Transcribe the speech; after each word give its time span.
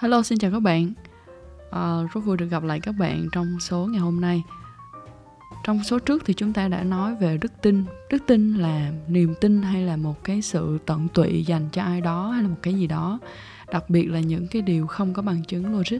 Hello, 0.00 0.22
xin 0.22 0.38
chào 0.38 0.50
các 0.50 0.60
bạn. 0.60 0.92
À, 1.70 2.02
rất 2.14 2.20
vui 2.24 2.36
được 2.36 2.46
gặp 2.46 2.62
lại 2.62 2.80
các 2.80 2.92
bạn 2.98 3.28
trong 3.32 3.60
số 3.60 3.86
ngày 3.86 4.00
hôm 4.00 4.20
nay. 4.20 4.42
Trong 5.64 5.84
số 5.84 5.98
trước 5.98 6.22
thì 6.26 6.34
chúng 6.34 6.52
ta 6.52 6.68
đã 6.68 6.82
nói 6.82 7.14
về 7.14 7.38
đức 7.38 7.52
tin. 7.62 7.84
Đức 8.10 8.18
tin 8.26 8.54
là 8.54 8.92
niềm 9.08 9.34
tin 9.40 9.62
hay 9.62 9.82
là 9.82 9.96
một 9.96 10.24
cái 10.24 10.42
sự 10.42 10.78
tận 10.86 11.08
tụy 11.14 11.44
dành 11.44 11.68
cho 11.72 11.82
ai 11.82 12.00
đó 12.00 12.30
hay 12.30 12.42
là 12.42 12.48
một 12.48 12.56
cái 12.62 12.74
gì 12.74 12.86
đó. 12.86 13.18
Đặc 13.72 13.90
biệt 13.90 14.06
là 14.06 14.20
những 14.20 14.46
cái 14.46 14.62
điều 14.62 14.86
không 14.86 15.12
có 15.12 15.22
bằng 15.22 15.44
chứng 15.44 15.72
logic. 15.76 15.98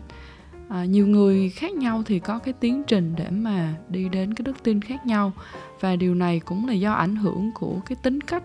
À, 0.69 0.85
nhiều 0.85 1.07
người 1.07 1.51
khác 1.51 1.73
nhau 1.73 2.03
thì 2.07 2.19
có 2.19 2.39
cái 2.39 2.55
tiến 2.61 2.83
trình 2.87 3.15
để 3.17 3.31
mà 3.31 3.75
đi 3.89 4.09
đến 4.09 4.35
cái 4.35 4.43
đức 4.43 4.63
tin 4.63 4.81
khác 4.83 5.07
nhau 5.07 5.33
và 5.81 5.97
điều 5.97 6.15
này 6.15 6.41
cũng 6.41 6.69
là 6.69 6.73
do 6.73 6.93
ảnh 6.93 7.17
hưởng 7.17 7.51
của 7.55 7.81
cái 7.87 7.97
tính 8.03 8.21
cách 8.21 8.43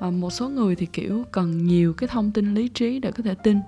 à, 0.00 0.10
một 0.10 0.30
số 0.30 0.48
người 0.48 0.76
thì 0.76 0.86
kiểu 0.86 1.24
cần 1.32 1.66
nhiều 1.66 1.92
cái 1.92 2.08
thông 2.08 2.30
tin 2.30 2.54
lý 2.54 2.68
trí 2.68 2.98
để 2.98 3.12
có 3.12 3.22
thể 3.22 3.34
tin 3.34 3.58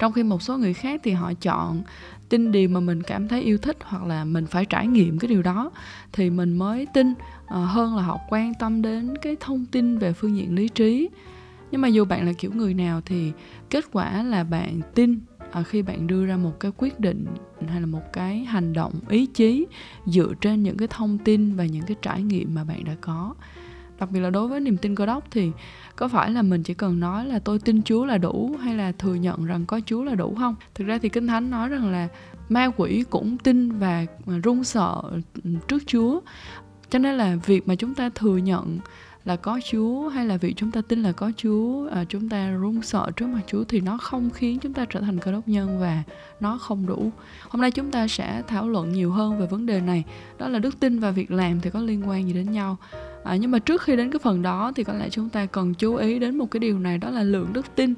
trong 0.00 0.12
khi 0.12 0.22
một 0.22 0.42
số 0.42 0.58
người 0.58 0.74
khác 0.74 1.00
thì 1.04 1.10
họ 1.10 1.32
chọn 1.34 1.82
tin 2.28 2.52
điều 2.52 2.68
mà 2.68 2.80
mình 2.80 3.02
cảm 3.02 3.28
thấy 3.28 3.42
yêu 3.42 3.58
thích 3.58 3.76
hoặc 3.82 4.04
là 4.04 4.24
mình 4.24 4.46
phải 4.46 4.64
trải 4.64 4.86
nghiệm 4.86 5.18
cái 5.18 5.28
điều 5.28 5.42
đó, 5.42 5.70
thì 6.12 6.30
mình 6.30 6.58
mới 6.58 6.86
tin 6.86 7.14
ờ, 7.46 7.64
hơn 7.64 7.96
là 7.96 8.02
họ 8.02 8.18
quan 8.28 8.52
tâm 8.54 8.82
đến 8.82 9.14
cái 9.22 9.36
thông 9.40 9.66
tin 9.66 9.98
về 9.98 10.12
phương 10.12 10.36
diện 10.36 10.54
lý 10.54 10.68
trí. 10.68 11.08
Nhưng 11.70 11.80
mà 11.80 11.88
dù 11.88 12.04
bạn 12.04 12.26
là 12.26 12.32
kiểu 12.32 12.52
người 12.54 12.74
nào 12.74 13.00
thì 13.00 13.32
kết 13.70 13.84
quả 13.92 14.22
là 14.22 14.44
bạn 14.44 14.80
tin 14.94 15.20
ờ, 15.50 15.62
khi 15.62 15.82
bạn 15.82 16.06
đưa 16.06 16.26
ra 16.26 16.36
một 16.36 16.60
cái 16.60 16.72
quyết 16.76 17.00
định 17.00 17.26
hay 17.68 17.80
là 17.80 17.86
một 17.86 18.12
cái 18.12 18.38
hành 18.38 18.72
động 18.72 18.92
ý 19.08 19.26
chí 19.26 19.66
dựa 20.06 20.32
trên 20.40 20.62
những 20.62 20.76
cái 20.76 20.88
thông 20.88 21.18
tin 21.18 21.56
và 21.56 21.64
những 21.64 21.84
cái 21.86 21.96
trải 22.02 22.22
nghiệm 22.22 22.54
mà 22.54 22.64
bạn 22.64 22.84
đã 22.84 22.94
có 23.00 23.34
đặc 24.00 24.10
biệt 24.10 24.20
là 24.20 24.30
đối 24.30 24.48
với 24.48 24.60
niềm 24.60 24.76
tin 24.76 24.94
cơ 24.94 25.06
đốc 25.06 25.24
thì 25.30 25.50
có 25.96 26.08
phải 26.08 26.30
là 26.30 26.42
mình 26.42 26.62
chỉ 26.62 26.74
cần 26.74 27.00
nói 27.00 27.26
là 27.26 27.38
tôi 27.38 27.58
tin 27.58 27.82
Chúa 27.82 28.04
là 28.04 28.18
đủ 28.18 28.56
hay 28.62 28.74
là 28.74 28.92
thừa 28.92 29.14
nhận 29.14 29.44
rằng 29.44 29.66
có 29.66 29.80
Chúa 29.86 30.02
là 30.02 30.14
đủ 30.14 30.34
không? 30.38 30.54
Thực 30.74 30.84
ra 30.84 30.98
thì 31.02 31.08
Kinh 31.08 31.26
Thánh 31.26 31.50
nói 31.50 31.68
rằng 31.68 31.92
là 31.92 32.08
ma 32.48 32.70
quỷ 32.76 33.04
cũng 33.10 33.38
tin 33.38 33.72
và 33.72 34.06
run 34.44 34.64
sợ 34.64 35.02
trước 35.68 35.82
Chúa. 35.86 36.20
Cho 36.90 36.98
nên 36.98 37.14
là 37.14 37.36
việc 37.46 37.68
mà 37.68 37.74
chúng 37.74 37.94
ta 37.94 38.10
thừa 38.14 38.36
nhận 38.36 38.78
là 39.24 39.36
có 39.36 39.60
Chúa 39.70 40.08
hay 40.08 40.26
là 40.26 40.36
việc 40.36 40.54
chúng 40.56 40.70
ta 40.70 40.80
tin 40.88 41.02
là 41.02 41.12
có 41.12 41.32
Chúa 41.36 41.88
à, 41.88 42.04
chúng 42.08 42.28
ta 42.28 42.50
run 42.50 42.82
sợ 42.82 43.10
trước 43.16 43.26
mặt 43.26 43.40
Chúa 43.46 43.64
thì 43.64 43.80
nó 43.80 43.98
không 43.98 44.30
khiến 44.30 44.58
chúng 44.58 44.72
ta 44.72 44.84
trở 44.90 45.00
thành 45.00 45.18
cơ 45.18 45.32
đốc 45.32 45.48
nhân 45.48 45.80
và 45.80 46.02
nó 46.40 46.58
không 46.58 46.86
đủ. 46.86 47.10
Hôm 47.48 47.60
nay 47.60 47.70
chúng 47.70 47.90
ta 47.90 48.08
sẽ 48.08 48.42
thảo 48.46 48.68
luận 48.68 48.92
nhiều 48.92 49.12
hơn 49.12 49.38
về 49.38 49.46
vấn 49.46 49.66
đề 49.66 49.80
này. 49.80 50.04
Đó 50.38 50.48
là 50.48 50.58
đức 50.58 50.80
tin 50.80 50.98
và 50.98 51.10
việc 51.10 51.30
làm 51.30 51.60
thì 51.60 51.70
có 51.70 51.80
liên 51.80 52.08
quan 52.08 52.26
gì 52.26 52.32
đến 52.32 52.52
nhau. 52.52 52.76
À, 53.24 53.36
nhưng 53.36 53.50
mà 53.50 53.58
trước 53.58 53.82
khi 53.82 53.96
đến 53.96 54.10
cái 54.10 54.18
phần 54.18 54.42
đó 54.42 54.72
thì 54.76 54.84
có 54.84 54.92
lẽ 54.92 55.08
chúng 55.10 55.28
ta 55.28 55.46
cần 55.46 55.74
chú 55.74 55.94
ý 55.94 56.18
đến 56.18 56.38
một 56.38 56.50
cái 56.50 56.60
điều 56.60 56.78
này 56.78 56.98
đó 56.98 57.10
là 57.10 57.22
lượng 57.22 57.52
đức 57.52 57.66
tin. 57.74 57.94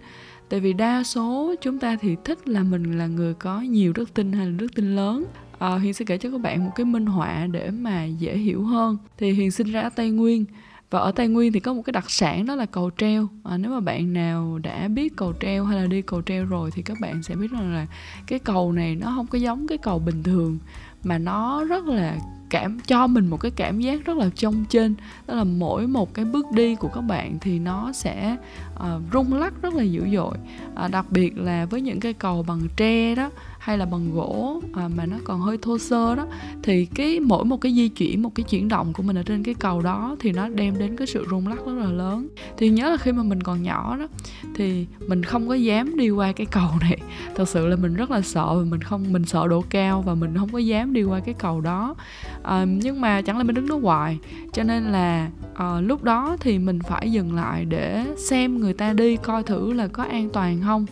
Tại 0.49 0.61
vì 0.61 0.73
đa 0.73 1.03
số 1.03 1.55
chúng 1.63 1.79
ta 1.79 1.97
thì 2.01 2.17
thích 2.25 2.49
là 2.49 2.63
mình 2.63 2.99
là 2.99 3.07
người 3.07 3.35
có 3.35 3.61
nhiều 3.61 3.93
đức 3.93 4.15
tin 4.15 4.33
hay 4.33 4.47
là 4.47 4.53
đức 4.53 4.75
tin 4.75 4.97
lớn. 4.97 5.25
À, 5.59 5.77
hiền 5.77 5.95
sẽ 5.95 6.05
kể 6.05 6.19
cho 6.19 6.31
các 6.31 6.41
bạn 6.41 6.65
một 6.65 6.71
cái 6.77 6.85
minh 6.85 7.07
họa 7.07 7.47
để 7.47 7.71
mà 7.71 8.05
dễ 8.05 8.37
hiểu 8.37 8.65
hơn. 8.65 8.97
Thì 9.19 9.33
hiền 9.33 9.51
sinh 9.51 9.73
ra 9.73 9.81
ở 9.81 9.89
tây 9.89 10.11
nguyên 10.11 10.45
và 10.91 10.99
ở 10.99 11.13
tây 11.13 11.29
nguyên 11.29 11.53
thì 11.53 11.61
có 11.61 11.75
một 11.75 11.83
cái 11.83 11.93
đặc 11.93 12.11
sản 12.11 12.47
đó 12.47 12.55
là 12.55 12.67
cầu 12.67 12.91
treo. 12.99 13.29
À, 13.45 13.57
nếu 13.59 13.71
mà 13.71 13.81
bạn 13.81 14.13
nào 14.13 14.59
đã 14.63 14.89
biết 14.89 15.17
cầu 15.17 15.33
treo 15.41 15.65
hay 15.65 15.81
là 15.81 15.87
đi 15.87 16.03
cầu 16.03 16.23
treo 16.23 16.45
rồi 16.45 16.71
thì 16.71 16.83
các 16.83 17.01
bạn 17.01 17.23
sẽ 17.23 17.35
biết 17.35 17.51
rằng 17.51 17.75
là 17.75 17.87
cái 18.27 18.39
cầu 18.39 18.73
này 18.73 18.97
nó 18.97 19.13
không 19.17 19.27
có 19.27 19.39
giống 19.39 19.67
cái 19.67 19.79
cầu 19.79 19.99
bình 19.99 20.23
thường 20.23 20.59
mà 21.05 21.19
nó 21.19 21.65
rất 21.65 21.85
là 21.85 22.17
cảm 22.51 22.81
cho 22.87 23.07
mình 23.07 23.27
một 23.27 23.37
cái 23.37 23.51
cảm 23.51 23.81
giác 23.81 24.05
rất 24.05 24.17
là 24.17 24.29
trông 24.35 24.65
trên. 24.69 24.95
Đó 25.27 25.35
là 25.35 25.45
mỗi 25.45 25.87
một 25.87 26.15
cái 26.15 26.25
bước 26.25 26.47
đi 26.53 26.75
của 26.75 26.89
các 26.89 27.01
bạn 27.01 27.39
thì 27.41 27.59
nó 27.59 27.93
sẽ 27.93 28.37
uh, 28.75 29.03
rung 29.13 29.35
lắc 29.35 29.63
rất 29.63 29.75
là 29.75 29.83
dữ 29.83 30.07
dội. 30.15 30.37
Uh, 30.85 30.91
đặc 30.91 31.07
biệt 31.11 31.39
là 31.39 31.67
với 31.67 31.81
những 31.81 32.01
cây 32.01 32.13
cầu 32.13 32.43
bằng 32.43 32.61
tre 32.77 33.15
đó 33.15 33.31
hay 33.63 33.79
là 33.79 33.87
bằng 33.87 34.15
gỗ 34.15 34.61
à, 34.75 34.89
mà 34.97 35.07
nó 35.07 35.17
còn 35.25 35.41
hơi 35.41 35.59
thô 35.63 35.79
sơ 35.79 36.15
đó 36.15 36.27
thì 36.63 36.87
cái 36.87 37.21
mỗi 37.21 37.45
một 37.45 37.61
cái 37.61 37.75
di 37.75 37.89
chuyển 37.89 38.23
một 38.23 38.35
cái 38.35 38.45
chuyển 38.45 38.69
động 38.69 38.93
của 38.93 39.03
mình 39.03 39.19
ở 39.19 39.23
trên 39.23 39.43
cái 39.43 39.55
cầu 39.55 39.83
đó 39.83 40.17
thì 40.21 40.33
nó 40.33 40.49
đem 40.49 40.79
đến 40.79 40.97
cái 40.97 41.07
sự 41.07 41.27
rung 41.31 41.49
lắc 41.49 41.67
rất 41.67 41.73
là 41.73 41.91
lớn. 41.91 42.29
Thì 42.57 42.71
nhớ 42.71 42.91
là 42.91 42.97
khi 42.97 43.13
mà 43.13 43.23
mình 43.23 43.43
còn 43.43 43.63
nhỏ 43.63 43.97
đó 43.97 44.07
thì 44.55 44.87
mình 45.07 45.23
không 45.23 45.49
có 45.49 45.55
dám 45.55 45.97
đi 45.97 46.11
qua 46.11 46.33
cái 46.33 46.47
cầu 46.47 46.69
này. 46.81 46.99
Thật 47.35 47.49
sự 47.49 47.67
là 47.67 47.77
mình 47.77 47.95
rất 47.95 48.11
là 48.11 48.21
sợ 48.21 48.55
và 48.55 48.65
mình 48.65 48.83
không 48.83 49.13
mình 49.13 49.25
sợ 49.25 49.49
độ 49.49 49.65
cao 49.71 50.03
và 50.03 50.15
mình 50.15 50.37
không 50.37 50.53
có 50.53 50.59
dám 50.59 50.93
đi 50.93 51.03
qua 51.03 51.21
cái 51.21 51.35
cầu 51.35 51.61
đó. 51.61 51.95
À, 52.43 52.65
nhưng 52.65 53.01
mà 53.01 53.23
chẳng 53.23 53.39
lẽ 53.39 53.45
mình 53.45 53.55
đứng 53.55 53.69
đó 53.69 53.79
hoài? 53.83 54.19
Cho 54.53 54.63
nên 54.63 54.85
là 54.85 55.31
à, 55.55 55.81
lúc 55.81 56.05
đó 56.05 56.37
thì 56.41 56.59
mình 56.59 56.79
phải 56.81 57.13
dừng 57.13 57.35
lại 57.35 57.65
để 57.65 58.07
xem 58.17 58.61
người 58.61 58.73
ta 58.73 58.93
đi 58.93 59.17
coi 59.17 59.43
thử 59.43 59.73
là 59.73 59.87
có 59.87 60.03
an 60.03 60.29
toàn 60.33 60.61
không. 60.65 60.87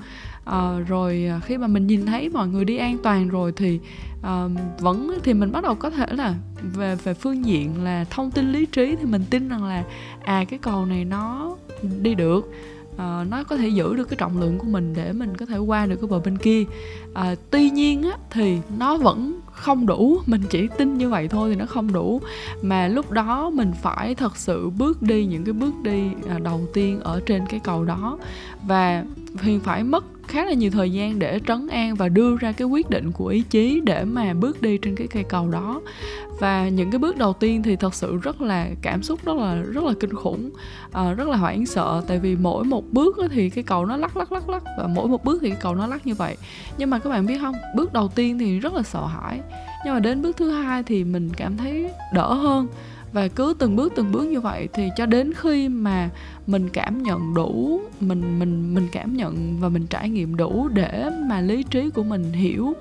Ờ, 0.45 0.77
à, 0.77 0.85
rồi 0.89 1.31
khi 1.45 1.59
mà 1.59 1.67
mình 1.67 1.87
nhìn 1.87 2.07
thấy 2.07 2.29
mọi 2.29 2.49
người 2.49 2.65
đi 2.65 2.77
an 2.77 2.97
toàn 3.03 3.29
rồi 3.29 3.53
thì 3.57 3.81
à, 4.23 4.49
vẫn 4.79 5.19
thì 5.23 5.35
mình 5.35 5.53
bắt 5.53 5.63
đầu 5.63 5.75
có 5.75 5.91
thể 5.91 6.07
là 6.11 6.35
về 6.63 6.97
về 7.05 7.15
phương 7.15 7.45
diện 7.45 7.85
là 7.85 8.05
thông 8.11 8.31
tin 8.31 8.53
lý 8.53 8.67
trí 8.67 8.97
thì 8.97 9.05
mình 9.05 9.25
tin 9.31 9.49
rằng 9.49 9.65
là 9.65 9.85
à 10.23 10.45
cái 10.49 10.59
cầu 10.59 10.87
này 10.87 11.05
nó 11.05 11.57
đi 12.03 12.15
được. 12.15 12.53
Uh, 12.95 13.29
nó 13.31 13.45
có 13.45 13.57
thể 13.57 13.69
giữ 13.69 13.95
được 13.97 14.09
cái 14.09 14.17
trọng 14.17 14.41
lượng 14.41 14.59
của 14.59 14.67
mình 14.67 14.93
để 14.97 15.13
mình 15.13 15.37
có 15.37 15.47
thể 15.47 15.59
qua 15.59 15.87
được 15.87 15.97
cái 16.01 16.09
bờ 16.09 16.21
bên 16.21 16.39
kia. 16.39 16.65
Uh, 17.11 17.39
tuy 17.51 17.71
nhiên 17.71 18.03
á 18.03 18.17
thì 18.31 18.59
nó 18.79 18.97
vẫn 18.97 19.41
không 19.53 19.87
đủ. 19.87 20.19
Mình 20.27 20.43
chỉ 20.51 20.69
tin 20.79 20.99
như 20.99 21.09
vậy 21.09 21.29
thôi 21.29 21.51
thì 21.51 21.57
nó 21.57 21.67
không 21.67 21.93
đủ. 21.93 22.21
Mà 22.63 22.89
lúc 22.89 23.11
đó 23.11 23.51
mình 23.51 23.73
phải 23.83 24.15
thật 24.15 24.37
sự 24.37 24.71
bước 24.71 25.03
đi 25.03 25.27
những 25.27 25.45
cái 25.45 25.53
bước 25.53 25.75
đi 25.83 26.03
à, 26.29 26.39
đầu 26.39 26.61
tiên 26.75 27.01
ở 27.01 27.21
trên 27.27 27.47
cái 27.47 27.61
cầu 27.65 27.85
đó. 27.85 28.19
Và 28.63 29.05
huyền 29.43 29.61
phải 29.61 29.85
mất 29.85 30.05
khá 30.31 30.45
là 30.45 30.53
nhiều 30.53 30.71
thời 30.71 30.91
gian 30.91 31.19
để 31.19 31.41
trấn 31.47 31.69
an 31.69 31.95
và 31.95 32.09
đưa 32.09 32.37
ra 32.37 32.53
cái 32.53 32.69
quyết 32.69 32.91
định 32.91 33.13
của 33.13 33.27
ý 33.27 33.43
chí 33.51 33.81
để 33.85 34.05
mà 34.05 34.35
bước 34.35 34.63
đi 34.63 34.79
trên 34.79 34.97
cái 34.97 35.07
cây 35.07 35.25
cầu 35.29 35.49
đó. 35.49 35.81
Và 36.39 36.69
những 36.69 36.91
cái 36.91 36.99
bước 36.99 37.17
đầu 37.17 37.33
tiên 37.33 37.63
thì 37.63 37.77
thật 37.77 37.95
sự 37.95 38.17
rất 38.17 38.41
là 38.41 38.69
cảm 38.83 39.03
xúc 39.03 39.21
rất 39.25 39.37
là 39.37 39.55
rất 39.55 39.85
là 39.85 39.93
kinh 40.01 40.15
khủng 40.15 40.51
à, 40.93 41.13
rất 41.13 41.29
là 41.29 41.37
hoảng 41.37 41.67
sợ. 41.67 42.03
Tại 42.07 42.19
vì 42.19 42.37
mỗi 42.37 42.65
một 42.65 42.85
bước 42.93 43.17
thì 43.31 43.51
cái 43.51 43.65
cầu 43.65 43.87
nó 43.87 43.97
lắc 43.97 44.17
lắc 44.17 44.33
lắc 44.33 44.49
lắc 44.49 44.63
và 44.79 44.87
mỗi 44.87 45.09
một 45.09 45.25
bước 45.25 45.39
thì 45.43 45.49
cái 45.49 45.59
cầu 45.61 45.75
nó 45.75 45.87
lắc 45.87 46.07
như 46.07 46.15
vậy. 46.15 46.37
Nhưng 46.79 46.91
mà 46.91 46.99
các 46.99 47.11
bạn 47.11 47.27
biết 47.27 47.39
không 47.41 47.55
bước 47.77 47.93
đầu 47.93 48.09
tiên 48.09 48.39
thì 48.39 48.59
rất 48.59 48.75
là 48.75 48.83
sợ 48.83 49.07
hãi. 49.07 49.41
Nhưng 49.85 49.95
mà 49.95 50.01
đến 50.01 50.23
bước 50.23 50.37
thứ 50.37 50.51
hai 50.51 50.83
thì 50.83 51.05
mình 51.05 51.31
cảm 51.37 51.57
thấy 51.57 51.91
đỡ 52.15 52.35
hơn 52.35 52.67
và 53.13 53.29
cứ 53.29 53.55
từng 53.59 53.77
bước 53.77 53.93
từng 53.97 54.13
bước 54.13 54.25
như 54.25 54.41
vậy 54.41 54.69
thì 54.73 54.89
cho 54.97 55.07
đến 55.07 55.33
khi 55.37 55.69
mà 55.69 56.11
mình 56.47 56.69
cảm 56.69 57.03
nhận 57.03 57.35
đủ 57.35 57.81
mình 58.01 58.39
mình 58.39 58.75
mình 58.75 58.89
cảm 58.93 59.17
nhận 59.17 59.61
và 59.61 59.69
mình 59.69 59.87
trải 59.87 60.09
nghiệm 60.09 60.37
đủ 60.37 60.69
để 60.69 61.11
mà 61.29 61.41
lý 61.41 61.63
trí 61.63 61.91
của 61.91 62.03
mình 62.03 62.33
hiểu 62.33 62.75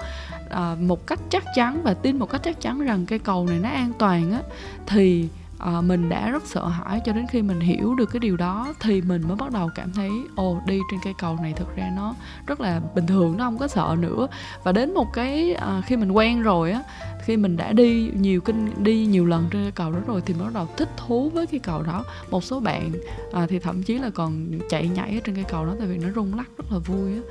à, 0.50 0.76
một 0.80 1.08
cách 1.08 1.20
chắc 1.30 1.44
chắn 1.56 1.82
và 1.84 1.94
tin 1.94 2.20
một 2.20 2.30
cách 2.30 2.42
chắc 2.44 2.62
chắn 2.62 2.82
rằng 2.82 3.06
cây 3.06 3.20
cầu 3.20 3.46
này 3.46 3.60
nó 3.60 3.70
an 3.70 3.92
toàn 4.00 4.32
á 4.32 4.42
thì 4.88 5.30
à, 5.60 5.82
mình 5.82 6.10
đã 6.10 6.30
rất 6.30 6.44
sợ 6.46 6.68
hãi 6.68 7.02
cho 7.06 7.14
đến 7.14 7.26
khi 7.30 7.42
mình 7.42 7.60
hiểu 7.60 7.96
được 7.96 8.06
cái 8.06 8.20
điều 8.20 8.38
đó 8.38 8.74
thì 8.80 9.02
mình 9.02 9.22
mới 9.28 9.36
bắt 9.36 9.52
đầu 9.52 9.70
cảm 9.76 9.92
thấy 9.94 10.10
ồ 10.36 10.62
đi 10.66 10.80
trên 10.92 11.00
cây 11.04 11.14
cầu 11.20 11.38
này 11.42 11.54
thực 11.54 11.76
ra 11.76 11.92
nó 11.96 12.16
rất 12.48 12.62
là 12.62 12.82
bình 12.96 13.08
thường 13.08 13.38
nó 13.38 13.44
không 13.44 13.58
có 13.58 13.68
sợ 13.68 13.96
nữa. 14.00 14.28
Và 14.64 14.72
đến 14.72 14.94
một 14.94 15.08
cái 15.14 15.54
à, 15.54 15.82
khi 15.86 15.98
mình 15.98 16.12
quen 16.12 16.42
rồi 16.42 16.72
á 16.72 16.82
khi 17.30 17.38
mình 17.38 17.58
đã 17.58 17.74
đi 17.74 18.12
nhiều 18.20 18.42
kinh 18.42 18.84
đi 18.84 19.06
nhiều 19.06 19.26
lần 19.26 19.48
trên 19.52 19.62
cái 19.62 19.72
cầu 19.72 19.92
đó 19.92 20.00
rồi 20.08 20.22
thì 20.26 20.34
mình 20.34 20.44
bắt 20.44 20.54
đầu 20.54 20.68
thích 20.78 20.90
thú 20.98 21.30
với 21.30 21.48
cái 21.48 21.60
cầu 21.60 21.82
đó. 21.82 22.06
Một 22.32 22.44
số 22.44 22.60
bạn 22.60 22.92
à, 23.34 23.48
thì 23.50 23.60
thậm 23.60 23.84
chí 23.84 23.98
là 23.98 24.10
còn 24.10 24.60
chạy 24.70 24.88
nhảy 24.88 25.14
ở 25.16 25.20
trên 25.24 25.36
cái 25.36 25.44
cầu 25.50 25.66
đó 25.66 25.76
tại 25.80 25.88
vì 25.88 25.98
nó 25.98 26.08
rung 26.16 26.38
lắc 26.38 26.50
rất 26.58 26.66
là 26.72 26.80
vui 26.80 27.14
á. 27.14 27.22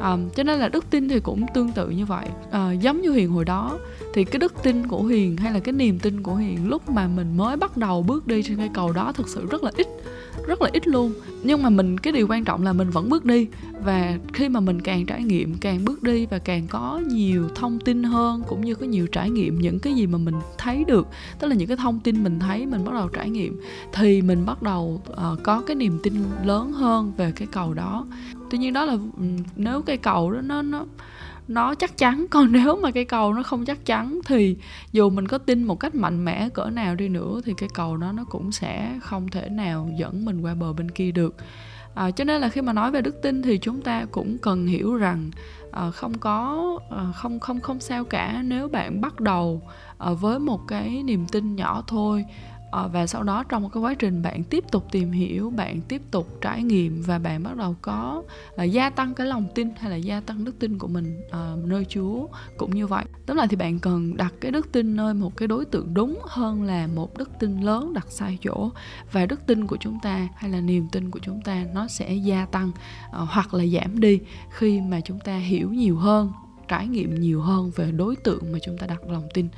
À, 0.00 0.16
cho 0.34 0.42
nên 0.42 0.60
là 0.60 0.68
đức 0.68 0.90
tin 0.90 1.08
thì 1.08 1.20
cũng 1.20 1.46
tương 1.54 1.72
tự 1.72 1.88
như 1.88 2.06
vậy. 2.06 2.26
À, 2.50 2.72
giống 2.72 3.00
như 3.00 3.10
huyền 3.10 3.30
hồi 3.30 3.44
đó 3.44 3.78
thì 4.14 4.24
cái 4.24 4.38
đức 4.38 4.62
tin 4.62 4.86
của 4.86 5.02
huyền 5.02 5.36
hay 5.36 5.52
là 5.52 5.60
cái 5.60 5.72
niềm 5.72 5.98
tin 5.98 6.22
của 6.22 6.34
huyền 6.34 6.68
lúc 6.68 6.90
mà 6.90 7.08
mình 7.08 7.36
mới 7.36 7.56
bắt 7.56 7.76
đầu 7.76 8.02
bước 8.02 8.26
đi 8.26 8.42
trên 8.42 8.56
cây 8.56 8.70
cầu 8.74 8.92
đó 8.92 9.12
thực 9.12 9.28
sự 9.28 9.46
rất 9.50 9.62
là 9.64 9.70
ít 9.76 9.86
rất 10.46 10.62
là 10.62 10.70
ít 10.72 10.88
luôn. 10.88 11.12
Nhưng 11.42 11.62
mà 11.62 11.70
mình 11.70 11.98
cái 11.98 12.12
điều 12.12 12.26
quan 12.28 12.44
trọng 12.44 12.62
là 12.62 12.72
mình 12.72 12.90
vẫn 12.90 13.08
bước 13.08 13.24
đi. 13.24 13.46
Và 13.84 14.18
khi 14.32 14.48
mà 14.48 14.60
mình 14.60 14.80
càng 14.80 15.06
trải 15.06 15.22
nghiệm 15.22 15.54
càng 15.54 15.84
bước 15.84 16.02
đi 16.02 16.26
và 16.26 16.38
càng 16.38 16.66
có 16.66 17.00
nhiều 17.06 17.48
thông 17.54 17.80
tin 17.80 18.02
hơn 18.02 18.42
cũng 18.48 18.60
như 18.60 18.74
có 18.74 18.86
nhiều 18.86 19.06
trải 19.06 19.30
nghiệm 19.30 19.58
những 19.58 19.78
cái 19.78 19.94
gì 19.94 20.06
mà 20.06 20.18
mình 20.18 20.34
thấy 20.58 20.84
được 20.84 21.08
tức 21.38 21.48
là 21.48 21.54
những 21.54 21.68
cái 21.68 21.76
thông 21.76 22.00
tin 22.00 22.24
mình 22.24 22.38
thấy 22.38 22.66
mình 22.66 22.84
bắt 22.84 22.94
đầu 22.94 23.08
trải 23.08 23.30
nghiệm 23.30 23.60
thì 23.92 24.22
mình 24.22 24.46
bắt 24.46 24.62
đầu 24.62 25.02
uh, 25.12 25.42
có 25.42 25.62
cái 25.66 25.76
niềm 25.76 25.98
tin 26.02 26.14
lớn 26.44 26.72
hơn 26.72 27.12
về 27.16 27.32
cái 27.36 27.48
cầu 27.52 27.74
đó. 27.74 28.06
Tuy 28.50 28.58
nhiên 28.58 28.72
đó 28.72 28.84
là 28.84 28.96
nếu 29.56 29.82
cây 29.82 29.96
cầu 29.96 30.32
đó 30.32 30.40
nó 30.40 30.62
nó 30.62 30.84
nó 31.48 31.74
chắc 31.74 31.98
chắn. 31.98 32.26
Còn 32.30 32.52
nếu 32.52 32.76
mà 32.76 32.90
cây 32.90 33.04
cầu 33.04 33.34
nó 33.34 33.42
không 33.42 33.64
chắc 33.64 33.86
chắn 33.86 34.20
thì 34.26 34.56
dù 34.92 35.10
mình 35.10 35.28
có 35.28 35.38
tin 35.38 35.64
một 35.64 35.80
cách 35.80 35.94
mạnh 35.94 36.24
mẽ 36.24 36.48
cỡ 36.48 36.70
nào 36.70 36.94
đi 36.94 37.08
nữa 37.08 37.40
thì 37.44 37.54
cái 37.56 37.68
cầu 37.74 37.96
đó 37.96 38.12
nó 38.12 38.24
cũng 38.24 38.52
sẽ 38.52 38.98
không 39.02 39.28
thể 39.28 39.48
nào 39.48 39.90
dẫn 39.98 40.24
mình 40.24 40.40
qua 40.40 40.54
bờ 40.54 40.72
bên 40.72 40.90
kia 40.90 41.12
được. 41.12 41.36
À, 41.94 42.10
cho 42.10 42.24
nên 42.24 42.40
là 42.40 42.48
khi 42.48 42.60
mà 42.60 42.72
nói 42.72 42.90
về 42.90 43.00
đức 43.00 43.22
tin 43.22 43.42
thì 43.42 43.58
chúng 43.58 43.82
ta 43.82 44.04
cũng 44.10 44.38
cần 44.38 44.66
hiểu 44.66 44.96
rằng 44.96 45.30
à, 45.72 45.90
không 45.90 46.18
có 46.18 46.78
à, 46.90 47.12
không 47.14 47.40
không 47.40 47.60
không 47.60 47.80
sao 47.80 48.04
cả. 48.04 48.42
Nếu 48.44 48.68
bạn 48.68 49.00
bắt 49.00 49.20
đầu 49.20 49.62
à, 49.98 50.10
với 50.12 50.38
một 50.38 50.60
cái 50.68 51.02
niềm 51.02 51.26
tin 51.32 51.56
nhỏ 51.56 51.82
thôi 51.86 52.24
à, 52.72 52.86
và 52.86 53.06
sau 53.06 53.22
đó 53.22 53.44
trong 53.44 53.62
một 53.62 53.68
cái 53.74 53.80
quá 53.80 53.94
trình 53.94 54.22
bạn 54.22 54.44
tiếp 54.44 54.64
tục 54.70 54.86
tìm 54.90 55.10
hiểu 55.12 55.50
bạn 55.50 55.80
tiếp 55.80 56.02
tục 56.10 56.38
trải 56.40 56.62
nghiệm 56.62 57.02
và 57.02 57.18
bạn 57.18 57.42
bắt 57.42 57.56
đầu 57.56 57.76
có 57.82 58.22
à, 58.56 58.64
gia 58.64 58.90
tăng 58.90 59.14
cái 59.14 59.26
lòng 59.26 59.46
tin 59.54 59.68
hay 59.78 59.90
là 59.90 59.96
gia 59.96 60.20
tăng 60.20 60.44
đức 60.44 60.58
tin 60.58 60.78
của 60.78 60.88
mình 60.88 61.20
à, 61.30 61.52
nơi 61.64 61.86
Chúa 61.88 62.26
cũng 62.58 62.74
như 62.74 62.86
vậy. 62.86 63.04
Tóm 63.26 63.36
lại 63.36 63.48
thì 63.48 63.56
bạn 63.56 63.78
cần 63.78 64.16
đặt 64.16 64.34
cái 64.40 64.50
đức 64.50 64.72
tin 64.72 64.96
nơi 64.96 65.14
một 65.14 65.36
cái 65.36 65.48
đối 65.48 65.64
tượng 65.64 65.94
đúng 65.94 66.18
hơn 66.28 66.62
là 66.62 66.86
một 66.86 67.18
đức 67.18 67.30
tin 67.38 67.60
lớn 67.60 67.92
đặt 67.92 68.06
sai 68.08 68.38
chỗ. 68.42 68.70
Và 69.12 69.26
đức 69.26 69.46
tin 69.46 69.66
của 69.66 69.76
chúng 69.80 69.98
ta 70.02 70.28
hay 70.36 70.50
là 70.50 70.60
niềm 70.60 70.86
tin 70.92 71.10
của 71.10 71.18
chúng 71.22 71.40
ta 71.40 71.64
nó 71.74 71.88
sẽ 71.88 72.14
gia 72.14 72.46
tăng 72.46 72.70
à, 73.12 73.20
hoặc 73.20 73.54
là 73.54 73.66
giảm 73.66 74.00
đi 74.00 74.20
khi 74.50 74.80
mà 74.80 75.00
chúng 75.00 75.18
ta 75.18 75.36
hiểu 75.36 75.70
nhiều 75.70 75.96
hơn 75.96 76.32
trải 76.72 76.88
nghiệm 76.88 77.14
nhiều 77.14 77.40
hơn 77.40 77.70
về 77.76 77.92
đối 77.92 78.16
tượng 78.16 78.52
mà 78.52 78.58
chúng 78.62 78.78
ta 78.78 78.86
đặt 78.86 79.10
lòng 79.10 79.28
tin. 79.34 79.48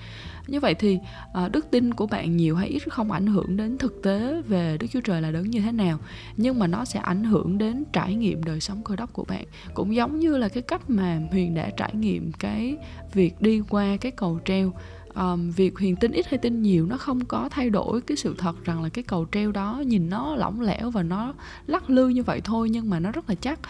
Như 0.47 0.61
vậy 0.61 0.75
thì 0.75 0.99
à, 1.35 1.49
đức 1.49 1.67
tin 1.71 1.95
của 1.95 2.07
bạn 2.07 2.37
nhiều 2.37 2.57
hay 2.57 2.69
ít 2.69 2.83
không 2.91 3.11
ảnh 3.11 3.27
hưởng 3.27 3.57
đến 3.57 3.79
thực 3.79 4.03
tế 4.03 4.43
về 4.43 4.77
đức 4.81 4.87
chúa 4.91 5.01
trời 5.01 5.23
là 5.23 5.31
đấng 5.31 5.51
như 5.51 5.61
thế 5.61 5.73
nào 5.73 5.99
nhưng 6.37 6.59
mà 6.59 6.67
nó 6.67 6.85
sẽ 6.85 7.01
ảnh 7.01 7.25
hưởng 7.25 7.59
đến 7.59 7.85
trải 7.93 8.15
nghiệm 8.15 8.45
đời 8.45 8.61
sống 8.61 8.85
cơ 8.85 8.97
đốc 8.97 9.13
của 9.13 9.25
bạn. 9.25 9.45
Cũng 9.75 9.95
giống 9.95 10.19
như 10.19 10.37
là 10.37 10.49
cái 10.49 10.63
cách 10.63 10.91
mà 10.91 11.21
huyền 11.31 11.55
đã 11.55 11.71
trải 11.77 11.95
nghiệm 11.95 12.33
cái 12.33 12.77
việc 13.13 13.41
đi 13.41 13.63
qua 13.69 13.97
cái 13.97 14.13
cầu 14.13 14.41
treo. 14.45 14.73
Um, 15.15 15.51
việc 15.51 15.79
huyền 15.79 15.97
tin 15.97 16.13
ít 16.13 16.27
hay 16.27 16.39
tin 16.39 16.63
nhiều 16.63 16.87
nó 16.87 16.97
không 16.97 17.25
có 17.25 17.49
thay 17.49 17.71
đổi 17.71 18.01
cái 18.01 18.17
sự 18.17 18.35
thật 18.39 18.65
rằng 18.65 18.83
là 18.83 18.89
cái 18.89 19.05
cầu 19.05 19.27
treo 19.33 19.53
đó 19.53 19.83
nhìn 19.87 20.11
nó 20.11 20.37
lỏng 20.37 20.61
lẻo 20.61 20.91
và 20.91 21.03
nó 21.03 21.35
lắc 21.67 21.91
lư 21.91 22.09
như 22.09 22.23
vậy 22.23 22.41
thôi 22.45 22.71
nhưng 22.71 22.91
mà 22.91 23.01
nó 23.01 23.13
rất 23.13 23.29
là 23.29 23.35
chắc 23.35 23.61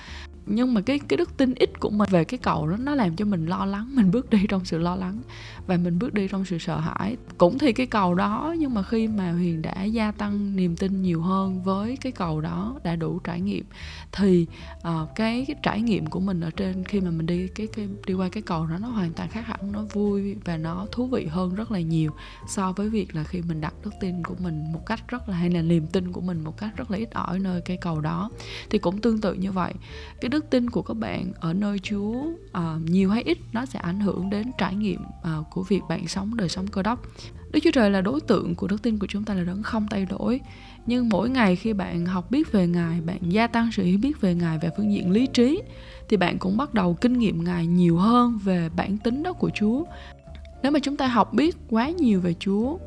nhưng 0.46 0.74
mà 0.74 0.80
cái 0.80 0.98
cái 0.98 1.16
đức 1.16 1.36
tin 1.36 1.54
ít 1.54 1.80
của 1.80 1.90
mình 1.90 2.08
về 2.10 2.24
cái 2.24 2.38
cầu 2.38 2.68
đó 2.68 2.76
nó 2.76 2.94
làm 2.94 3.16
cho 3.16 3.24
mình 3.24 3.46
lo 3.46 3.64
lắng 3.64 3.90
mình 3.94 4.10
bước 4.10 4.30
đi 4.30 4.46
trong 4.48 4.64
sự 4.64 4.78
lo 4.78 4.96
lắng 4.96 5.20
và 5.66 5.76
mình 5.76 5.98
bước 5.98 6.14
đi 6.14 6.28
trong 6.28 6.44
sự 6.44 6.58
sợ 6.58 6.78
hãi. 6.80 7.16
Cũng 7.38 7.58
thì 7.58 7.72
cái 7.72 7.86
cầu 7.86 8.14
đó 8.14 8.54
nhưng 8.58 8.74
mà 8.74 8.82
khi 8.82 9.08
mà 9.08 9.32
huyền 9.32 9.62
đã 9.62 9.84
gia 9.84 10.12
tăng 10.12 10.56
niềm 10.56 10.76
tin 10.76 11.02
nhiều 11.02 11.22
hơn 11.22 11.62
với 11.62 11.96
cái 12.00 12.12
cầu 12.12 12.40
đó 12.40 12.80
đã 12.84 12.96
đủ 12.96 13.18
trải 13.18 13.40
nghiệm 13.40 13.64
thì 14.12 14.46
uh, 14.76 15.08
cái, 15.14 15.44
cái 15.48 15.56
trải 15.62 15.82
nghiệm 15.82 16.06
của 16.06 16.20
mình 16.20 16.40
ở 16.40 16.50
trên 16.50 16.84
khi 16.84 17.00
mà 17.00 17.10
mình 17.10 17.26
đi 17.26 17.48
cái, 17.48 17.66
cái 17.66 17.88
đi 18.06 18.14
qua 18.14 18.28
cái 18.28 18.42
cầu 18.42 18.66
đó 18.66 18.76
nó 18.80 18.88
hoàn 18.88 19.12
toàn 19.12 19.28
khác 19.28 19.46
hẳn 19.46 19.72
nó 19.72 19.82
vui 19.92 20.36
và 20.44 20.56
nó 20.56 20.86
thú 20.92 21.06
vị 21.06 21.26
hơn 21.30 21.54
rất 21.54 21.70
là 21.70 21.80
nhiều 21.80 22.10
so 22.48 22.72
với 22.72 22.88
việc 22.88 23.14
là 23.14 23.24
khi 23.24 23.42
mình 23.42 23.60
đặt 23.60 23.74
đức 23.84 23.90
tin 24.00 24.22
của 24.22 24.34
mình 24.38 24.72
một 24.72 24.86
cách 24.86 25.08
rất 25.08 25.28
là 25.28 25.36
hay 25.36 25.50
là 25.50 25.62
niềm 25.62 25.86
tin 25.86 26.12
của 26.12 26.20
mình 26.20 26.44
một 26.44 26.58
cách 26.58 26.76
rất 26.76 26.90
là 26.90 26.98
ít 26.98 27.10
ỏi 27.10 27.38
nơi 27.38 27.60
cái 27.60 27.76
cầu 27.76 28.00
đó. 28.00 28.30
Thì 28.70 28.78
cũng 28.78 29.00
tương 29.00 29.20
tự 29.20 29.34
như 29.34 29.52
vậy 29.52 29.74
cái 30.20 30.28
đức 30.34 30.50
tin 30.50 30.70
của 30.70 30.82
các 30.82 30.94
bạn 30.94 31.32
ở 31.40 31.52
nơi 31.52 31.78
Chúa 31.78 32.22
uh, 32.58 32.82
nhiều 32.84 33.10
hay 33.10 33.22
ít 33.22 33.38
nó 33.52 33.66
sẽ 33.66 33.78
ảnh 33.78 34.00
hưởng 34.00 34.30
đến 34.30 34.50
trải 34.58 34.74
nghiệm 34.74 35.00
uh, 35.02 35.50
của 35.50 35.62
việc 35.62 35.80
bạn 35.88 36.08
sống 36.08 36.36
đời 36.36 36.48
sống 36.48 36.66
cơ 36.66 36.82
đốc. 36.82 37.02
Đức 37.52 37.60
Chúa 37.62 37.70
Trời 37.70 37.90
là 37.90 38.00
đối 38.00 38.20
tượng 38.20 38.54
của 38.54 38.66
đức 38.66 38.82
tin 38.82 38.98
của 38.98 39.06
chúng 39.06 39.24
ta 39.24 39.34
là 39.34 39.44
đấng 39.44 39.62
không 39.62 39.86
thay 39.90 40.06
đổi. 40.06 40.40
Nhưng 40.86 41.08
mỗi 41.08 41.30
ngày 41.30 41.56
khi 41.56 41.72
bạn 41.72 42.06
học 42.06 42.30
biết 42.30 42.52
về 42.52 42.66
Ngài, 42.66 43.00
bạn 43.00 43.18
gia 43.22 43.46
tăng 43.46 43.72
sự 43.72 43.82
hiểu 43.82 43.98
biết 44.02 44.20
về 44.20 44.34
Ngài 44.34 44.58
về 44.58 44.70
phương 44.76 44.92
diện 44.92 45.10
lý 45.10 45.26
trí 45.26 45.62
thì 46.08 46.16
bạn 46.16 46.38
cũng 46.38 46.56
bắt 46.56 46.74
đầu 46.74 46.94
kinh 46.94 47.18
nghiệm 47.18 47.44
Ngài 47.44 47.66
nhiều 47.66 47.96
hơn 47.96 48.38
về 48.44 48.68
bản 48.76 48.98
tính 48.98 49.22
đó 49.22 49.32
của 49.32 49.50
Chúa. 49.54 49.84
Nếu 50.62 50.72
mà 50.72 50.78
chúng 50.78 50.96
ta 50.96 51.06
học 51.06 51.34
biết 51.34 51.56
quá 51.68 51.88
nhiều 51.88 52.20
về 52.20 52.34
Chúa 52.40 52.78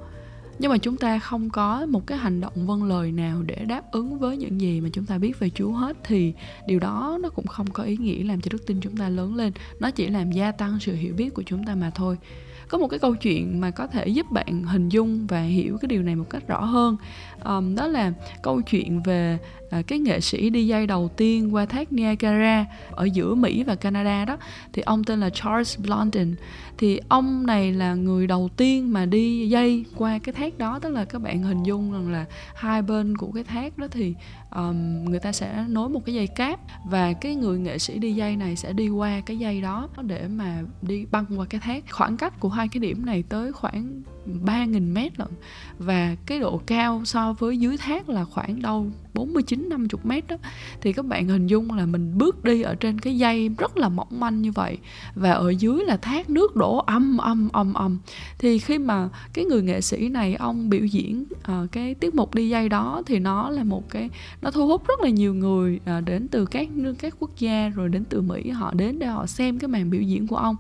nhưng 0.59 0.71
mà 0.71 0.77
chúng 0.77 0.97
ta 0.97 1.19
không 1.19 1.49
có 1.49 1.85
một 1.85 2.07
cái 2.07 2.17
hành 2.17 2.41
động 2.41 2.67
vâng 2.67 2.83
lời 2.83 3.11
nào 3.11 3.43
để 3.43 3.65
đáp 3.67 3.91
ứng 3.91 4.19
với 4.19 4.37
những 4.37 4.61
gì 4.61 4.81
mà 4.81 4.89
chúng 4.93 5.05
ta 5.05 5.17
biết 5.17 5.39
về 5.39 5.49
Chúa 5.49 5.71
hết, 5.71 5.97
thì 6.03 6.33
điều 6.67 6.79
đó 6.79 7.19
nó 7.23 7.29
cũng 7.29 7.47
không 7.47 7.71
có 7.71 7.83
ý 7.83 7.97
nghĩa 7.97 8.23
làm 8.23 8.41
cho 8.41 8.49
đức 8.51 8.67
tin 8.67 8.79
chúng 8.81 8.97
ta 8.97 9.09
lớn 9.09 9.35
lên. 9.35 9.53
Nó 9.79 9.91
chỉ 9.91 10.07
làm 10.07 10.31
gia 10.31 10.51
tăng 10.51 10.79
sự 10.79 10.95
hiểu 10.95 11.13
biết 11.13 11.33
của 11.33 11.43
chúng 11.45 11.63
ta 11.63 11.75
mà 11.75 11.89
thôi 11.89 12.17
có 12.67 12.77
một 12.77 12.87
cái 12.87 12.99
câu 12.99 13.15
chuyện 13.15 13.61
mà 13.61 13.71
có 13.71 13.87
thể 13.87 14.07
giúp 14.07 14.31
bạn 14.31 14.63
hình 14.63 14.89
dung 14.89 15.27
và 15.27 15.41
hiểu 15.41 15.77
cái 15.81 15.87
điều 15.87 16.03
này 16.03 16.15
một 16.15 16.29
cách 16.29 16.47
rõ 16.47 16.65
hơn. 16.65 16.97
Um, 17.45 17.75
đó 17.75 17.87
là 17.87 18.13
câu 18.41 18.61
chuyện 18.61 19.03
về 19.03 19.37
uh, 19.79 19.87
cái 19.87 19.99
nghệ 19.99 20.19
sĩ 20.19 20.49
đi 20.49 20.67
dây 20.67 20.87
đầu 20.87 21.09
tiên 21.17 21.55
qua 21.55 21.65
thác 21.65 21.93
Niagara 21.93 22.65
ở 22.91 23.05
giữa 23.05 23.35
Mỹ 23.35 23.63
và 23.63 23.75
Canada 23.75 24.25
đó. 24.25 24.37
Thì 24.73 24.81
ông 24.81 25.03
tên 25.03 25.19
là 25.19 25.29
Charles 25.29 25.79
Blondin. 25.79 26.35
Thì 26.77 26.99
ông 27.07 27.45
này 27.45 27.73
là 27.73 27.93
người 27.95 28.27
đầu 28.27 28.49
tiên 28.57 28.93
mà 28.93 29.05
đi 29.05 29.49
dây 29.49 29.85
qua 29.95 30.19
cái 30.19 30.33
thác 30.33 30.57
đó 30.57 30.79
tức 30.79 30.89
là 30.89 31.05
các 31.05 31.21
bạn 31.21 31.43
hình 31.43 31.63
dung 31.63 31.93
rằng 31.93 32.11
là 32.11 32.25
hai 32.55 32.81
bên 32.81 33.17
của 33.17 33.31
cái 33.31 33.43
thác 33.43 33.77
đó 33.77 33.87
thì 33.91 34.13
um, 34.55 35.05
người 35.05 35.19
ta 35.19 35.31
sẽ 35.31 35.65
nối 35.67 35.89
một 35.89 36.05
cái 36.05 36.15
dây 36.15 36.27
cáp 36.27 36.59
và 36.85 37.13
cái 37.13 37.35
người 37.35 37.59
nghệ 37.59 37.77
sĩ 37.77 37.99
đi 37.99 38.13
dây 38.13 38.35
này 38.35 38.55
sẽ 38.55 38.73
đi 38.73 38.89
qua 38.89 39.21
cái 39.25 39.37
dây 39.37 39.61
đó 39.61 39.89
để 40.01 40.27
mà 40.27 40.61
đi 40.81 41.05
băng 41.11 41.25
qua 41.39 41.45
cái 41.49 41.61
thác. 41.61 41.83
Khoảng 41.91 42.17
cách 42.17 42.39
của 42.39 42.49
hai 42.49 42.67
cái 42.67 42.79
điểm 42.79 43.05
này 43.05 43.23
tới 43.29 43.51
khoảng 43.51 44.01
3.000 44.45 44.93
mét 44.93 45.19
lận 45.19 45.29
và 45.79 46.15
cái 46.25 46.39
độ 46.39 46.61
cao 46.65 47.01
so 47.05 47.33
với 47.33 47.57
dưới 47.57 47.77
thác 47.77 48.09
là 48.09 48.25
khoảng 48.25 48.61
đâu 48.61 48.87
49 49.17 49.69
50 49.69 50.01
mét 50.03 50.27
đó 50.27 50.35
thì 50.81 50.93
các 50.93 51.05
bạn 51.05 51.27
hình 51.27 51.47
dung 51.47 51.71
là 51.71 51.85
mình 51.85 52.17
bước 52.17 52.43
đi 52.43 52.61
ở 52.61 52.75
trên 52.75 52.99
cái 52.99 53.17
dây 53.17 53.49
rất 53.57 53.77
là 53.77 53.89
mỏng 53.89 54.19
manh 54.19 54.41
như 54.41 54.51
vậy 54.51 54.77
và 55.15 55.31
ở 55.31 55.49
dưới 55.49 55.85
là 55.85 55.97
thác 55.97 56.29
nước 56.29 56.55
đổ 56.55 56.77
âm 56.77 57.17
âm 57.17 57.49
âm 57.49 57.73
âm. 57.73 57.99
Thì 58.39 58.59
khi 58.59 58.77
mà 58.77 59.09
cái 59.33 59.45
người 59.45 59.61
nghệ 59.61 59.81
sĩ 59.81 60.09
này 60.09 60.35
ông 60.35 60.69
biểu 60.69 60.85
diễn 60.85 61.25
uh, 61.33 61.71
cái 61.71 61.93
tiết 61.93 62.15
mục 62.15 62.35
đi 62.35 62.49
dây 62.49 62.69
đó 62.69 63.03
thì 63.05 63.19
nó 63.19 63.49
là 63.49 63.63
một 63.63 63.89
cái 63.89 64.09
nó 64.41 64.51
thu 64.51 64.67
hút 64.67 64.87
rất 64.87 64.99
là 65.01 65.09
nhiều 65.09 65.33
người 65.33 65.79
uh, 65.97 66.05
đến 66.05 66.27
từ 66.27 66.45
các 66.45 66.71
nước 66.71 66.95
các 66.99 67.15
quốc 67.19 67.31
gia 67.39 67.69
rồi 67.69 67.89
đến 67.89 68.03
từ 68.09 68.21
Mỹ 68.21 68.49
họ 68.49 68.73
đến 68.73 68.99
để 68.99 69.07
họ 69.07 69.25
xem 69.25 69.59
cái 69.59 69.67
màn 69.67 69.89
biểu 69.89 70.01
diễn 70.01 70.27
của 70.27 70.35
ông. 70.35 70.55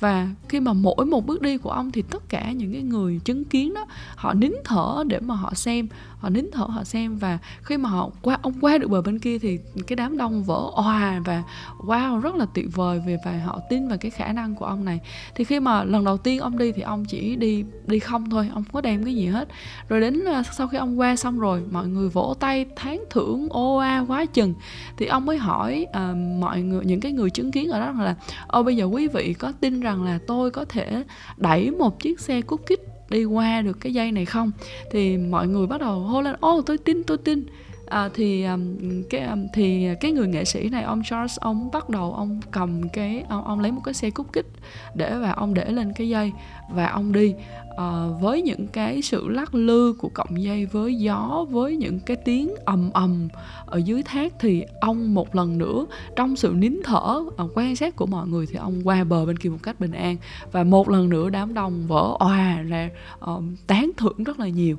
Và 0.00 0.28
khi 0.48 0.60
mà 0.60 0.72
mỗi 0.72 1.06
một 1.06 1.26
bước 1.26 1.42
đi 1.42 1.56
của 1.56 1.70
ông 1.70 1.90
thì 1.90 2.02
tất 2.02 2.28
cả 2.28 2.52
những 2.52 2.72
cái 2.72 2.82
người 2.82 3.20
chứng 3.24 3.44
kiến 3.44 3.74
đó 3.74 3.86
họ 4.16 4.34
nín 4.34 4.52
thở 4.64 5.04
để 5.06 5.20
mà 5.20 5.34
họ 5.34 5.54
xem 5.54 5.88
họ 6.18 6.28
nín 6.28 6.46
thở 6.52 6.64
họ 6.64 6.84
xem 6.84 7.16
và 7.16 7.38
khi 7.62 7.76
mà 7.76 7.88
họ 7.88 8.10
qua 8.22 8.38
ông 8.42 8.52
qua 8.60 8.78
được 8.78 8.88
bờ 8.88 9.02
bên 9.02 9.18
kia 9.18 9.38
thì 9.38 9.58
cái 9.86 9.96
đám 9.96 10.16
đông 10.16 10.44
vỡ 10.44 10.70
òa 10.74 11.20
và 11.24 11.42
wow 11.78 12.20
rất 12.20 12.34
là 12.34 12.46
tuyệt 12.54 12.66
vời 12.74 13.00
về 13.06 13.18
và 13.24 13.40
họ 13.44 13.60
tin 13.70 13.88
vào 13.88 13.98
cái 13.98 14.10
khả 14.10 14.32
năng 14.32 14.54
của 14.54 14.64
ông 14.64 14.84
này. 14.84 15.00
Thì 15.34 15.44
khi 15.44 15.60
mà 15.60 15.84
lần 15.84 16.04
đầu 16.04 16.16
tiên 16.16 16.40
ông 16.40 16.58
đi 16.58 16.72
thì 16.72 16.82
ông 16.82 17.04
chỉ 17.04 17.36
đi 17.36 17.64
đi 17.86 17.98
không 17.98 18.30
thôi 18.30 18.50
ông 18.54 18.64
không 18.64 18.72
có 18.72 18.80
đem 18.80 19.04
cái 19.04 19.14
gì 19.14 19.26
hết. 19.26 19.48
Rồi 19.88 20.00
đến 20.00 20.24
à, 20.24 20.42
sau 20.42 20.68
khi 20.68 20.78
ông 20.78 21.00
qua 21.00 21.16
xong 21.16 21.40
rồi 21.40 21.62
mọi 21.70 21.88
người 21.88 22.08
vỗ 22.08 22.34
tay 22.40 22.64
tán 22.64 23.04
thưởng 23.10 23.48
ô 23.50 23.76
a 23.76 24.04
quá 24.08 24.24
chừng. 24.24 24.54
Thì 24.96 25.06
ông 25.06 25.26
mới 25.26 25.38
hỏi 25.38 25.86
uh, 25.90 26.16
mọi 26.40 26.62
người 26.62 26.84
những 26.84 27.00
cái 27.00 27.12
người 27.12 27.30
chứng 27.30 27.50
kiến 27.50 27.70
ở 27.70 27.80
đó 27.80 27.92
là 27.92 28.14
ô 28.46 28.62
bây 28.62 28.76
giờ 28.76 28.84
quý 28.84 29.08
vị 29.08 29.34
có 29.34 29.52
tin 29.60 29.80
rằng 29.80 30.02
là 30.02 30.18
tôi 30.26 30.50
có 30.50 30.64
thể 30.64 31.04
đẩy 31.36 31.70
một 31.70 32.00
chiếc 32.00 32.20
xe 32.20 32.40
cút 32.40 32.60
kích 32.66 32.97
đi 33.10 33.24
qua 33.24 33.62
được 33.62 33.80
cái 33.80 33.92
dây 33.92 34.12
này 34.12 34.24
không? 34.24 34.50
Thì 34.90 35.16
mọi 35.16 35.48
người 35.48 35.66
bắt 35.66 35.80
đầu 35.80 36.00
hô 36.00 36.22
lên, 36.22 36.36
ô, 36.40 36.62
tôi 36.66 36.78
tin 36.78 37.02
tôi 37.04 37.18
tin 37.18 37.44
à, 37.88 38.08
thì 38.14 38.44
um, 38.44 38.76
cái 39.10 39.22
um, 39.22 39.46
thì 39.52 39.88
cái 40.00 40.12
người 40.12 40.28
nghệ 40.28 40.44
sĩ 40.44 40.68
này 40.68 40.82
ông 40.82 41.02
Charles 41.04 41.38
ông 41.38 41.70
bắt 41.72 41.88
đầu 41.88 42.14
ông 42.14 42.40
cầm 42.50 42.88
cái 42.88 43.24
ông, 43.28 43.44
ông 43.44 43.60
lấy 43.60 43.72
một 43.72 43.80
cái 43.84 43.94
xe 43.94 44.10
cút 44.10 44.32
kích 44.32 44.46
để 44.94 45.18
và 45.18 45.32
ông 45.32 45.54
để 45.54 45.72
lên 45.72 45.92
cái 45.96 46.08
dây 46.08 46.32
và 46.70 46.86
ông 46.86 47.12
đi. 47.12 47.34
Uh, 47.78 48.20
với 48.20 48.42
những 48.42 48.66
cái 48.66 49.02
sự 49.02 49.28
lắc 49.28 49.54
lư 49.54 49.92
của 49.98 50.08
cọng 50.08 50.42
dây 50.42 50.66
với 50.66 50.94
gió 50.94 51.46
với 51.50 51.76
những 51.76 52.00
cái 52.00 52.16
tiếng 52.16 52.54
ầm 52.64 52.90
ầm 52.92 53.28
ở 53.66 53.78
dưới 53.78 54.02
thác 54.02 54.32
thì 54.40 54.64
ông 54.80 55.14
một 55.14 55.34
lần 55.34 55.58
nữa 55.58 55.86
trong 56.16 56.36
sự 56.36 56.54
nín 56.56 56.80
thở 56.84 57.20
uh, 57.26 57.50
quan 57.54 57.76
sát 57.76 57.96
của 57.96 58.06
mọi 58.06 58.26
người 58.26 58.46
thì 58.46 58.56
ông 58.56 58.80
qua 58.84 59.04
bờ 59.04 59.26
bên 59.26 59.36
kia 59.36 59.48
một 59.48 59.58
cách 59.62 59.80
bình 59.80 59.92
an 59.92 60.16
và 60.52 60.64
một 60.64 60.88
lần 60.88 61.08
nữa 61.08 61.30
đám 61.30 61.54
đông 61.54 61.86
vỡ 61.86 62.16
òa 62.18 62.62
ra 62.62 62.90
uh, 63.30 63.42
tán 63.66 63.90
thưởng 63.96 64.24
rất 64.24 64.40
là 64.40 64.48
nhiều 64.48 64.76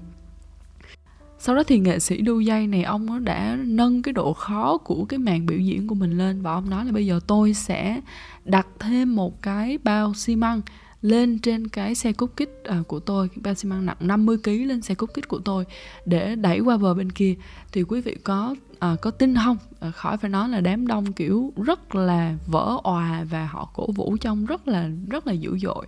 sau 1.40 1.56
đó 1.56 1.64
thì 1.64 1.80
nghệ 1.80 2.00
sĩ 2.00 2.22
đu 2.22 2.40
dây 2.40 2.68
này 2.68 2.84
ông 2.84 3.26
đã 3.26 3.58
nâng 3.66 4.02
cái 4.02 4.14
độ 4.14 4.34
khó 4.34 4.78
của 4.78 5.06
cái 5.06 5.18
màn 5.18 5.46
biểu 5.46 5.60
diễn 5.60 5.88
của 5.88 5.96
mình 5.96 6.18
lên 6.18 6.42
và 6.42 6.54
ông 6.54 6.70
nói 6.70 6.86
là 6.86 6.92
bây 6.92 7.06
giờ 7.06 7.20
tôi 7.28 7.54
sẽ 7.54 8.02
đặt 8.46 8.68
thêm 8.80 9.16
một 9.16 9.42
cái 9.42 9.78
bao 9.84 10.14
xi 10.14 10.36
măng 10.36 10.62
lên 11.02 11.40
trên 11.40 11.68
cái 11.68 11.96
xe 11.96 12.12
cút 12.12 12.36
kích 12.36 12.64
à, 12.64 12.82
của 12.88 13.00
tôi. 13.00 13.30
Cái 13.30 13.38
bao 13.44 13.54
xi 13.54 13.70
măng 13.70 13.86
nặng 13.86 13.98
50 14.00 14.38
kg 14.44 14.50
lên 14.50 14.82
xe 14.82 14.96
cút 14.96 15.14
kích 15.14 15.28
của 15.28 15.40
tôi 15.40 15.66
để 16.06 16.36
đẩy 16.36 16.60
qua 16.60 16.78
bờ 16.78 16.94
bên 16.94 17.12
kia. 17.12 17.36
Thì 17.72 17.84
quý 17.84 18.02
vị 18.02 18.16
có 18.24 18.56
à, 18.80 18.96
có 19.02 19.12
tin 19.12 19.36
không? 19.36 19.58
À, 19.80 19.92
khỏi 19.92 20.18
phải 20.18 20.30
nói 20.30 20.50
là 20.50 20.62
đám 20.62 20.88
đông 20.88 21.14
kiểu 21.14 21.54
rất 21.66 21.96
là 21.96 22.36
vỡ 22.48 22.78
òa 22.84 23.24
và 23.30 23.46
họ 23.46 23.70
cổ 23.74 23.92
vũ 23.92 24.18
trong 24.22 24.46
rất 24.46 24.68
là 24.68 24.90
rất 25.10 25.28
là 25.28 25.34
dữ 25.34 25.58
dội. 25.58 25.86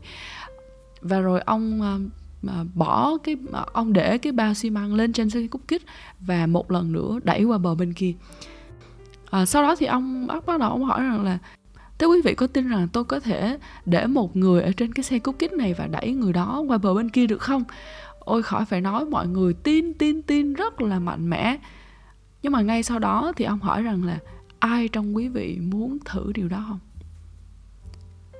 Và 1.01 1.19
rồi 1.19 1.41
ông 1.41 1.81
à, 1.81 1.97
mà 2.41 2.63
bỏ 2.73 3.17
cái 3.23 3.35
ông 3.73 3.93
để 3.93 4.17
cái 4.17 4.33
bao 4.33 4.53
xi 4.53 4.69
măng 4.69 4.93
lên 4.93 5.13
trên 5.13 5.29
xe 5.29 5.47
cút 5.47 5.61
kích 5.67 5.81
và 6.19 6.47
một 6.47 6.71
lần 6.71 6.91
nữa 6.91 7.19
đẩy 7.23 7.43
qua 7.43 7.57
bờ 7.57 7.75
bên 7.75 7.93
kia. 7.93 8.13
À, 9.29 9.45
sau 9.45 9.63
đó 9.63 9.75
thì 9.75 9.85
ông 9.85 10.27
bắt 10.27 10.45
bắt 10.45 10.59
đầu 10.59 10.69
ông 10.69 10.83
hỏi 10.83 11.01
rằng 11.01 11.23
là 11.23 11.37
thế 11.99 12.07
quý 12.07 12.21
vị 12.21 12.35
có 12.35 12.47
tin 12.47 12.67
rằng 12.67 12.87
tôi 12.93 13.03
có 13.03 13.19
thể 13.19 13.57
để 13.85 14.07
một 14.07 14.35
người 14.35 14.61
ở 14.61 14.71
trên 14.71 14.93
cái 14.93 15.03
xe 15.03 15.19
cút 15.19 15.39
kích 15.39 15.53
này 15.53 15.73
và 15.73 15.87
đẩy 15.87 16.11
người 16.11 16.33
đó 16.33 16.63
qua 16.67 16.77
bờ 16.77 16.93
bên 16.93 17.09
kia 17.09 17.27
được 17.27 17.41
không? 17.41 17.63
Ôi 18.19 18.43
khỏi 18.43 18.65
phải 18.65 18.81
nói 18.81 19.05
mọi 19.05 19.27
người 19.27 19.53
tin 19.53 19.93
tin 19.93 20.21
tin 20.21 20.53
rất 20.53 20.81
là 20.81 20.99
mạnh 20.99 21.29
mẽ. 21.29 21.57
Nhưng 22.43 22.51
mà 22.51 22.61
ngay 22.61 22.83
sau 22.83 22.99
đó 22.99 23.33
thì 23.35 23.45
ông 23.45 23.59
hỏi 23.59 23.83
rằng 23.83 24.03
là 24.03 24.17
ai 24.59 24.87
trong 24.87 25.15
quý 25.15 25.27
vị 25.27 25.57
muốn 25.61 25.97
thử 26.05 26.31
điều 26.33 26.47
đó 26.47 26.65
không? 26.67 26.79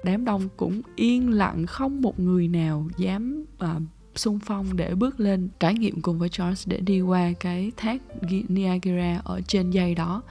Đám 0.03 0.25
đông 0.25 0.50
cũng 0.58 0.81
yên 0.96 1.29
lặng 1.29 1.65
không 1.65 2.01
một 2.01 2.20
người 2.20 2.48
nào 2.48 2.88
dám 2.98 3.46
uh, 3.63 3.81
xung 4.15 4.39
phong 4.39 4.77
để 4.77 4.96
bước 4.96 5.20
lên 5.20 5.50
trải 5.60 5.74
nghiệm 5.74 6.01
cùng 6.01 6.20
với 6.20 6.29
Charles 6.29 6.67
để 6.67 6.79
đi 6.79 7.01
qua 7.01 7.31
cái 7.39 7.72
thác 7.77 8.01
Niagara 8.48 9.22
ở 9.24 9.41
trên 9.48 9.72
dây 9.72 9.96
đó. 9.96 10.22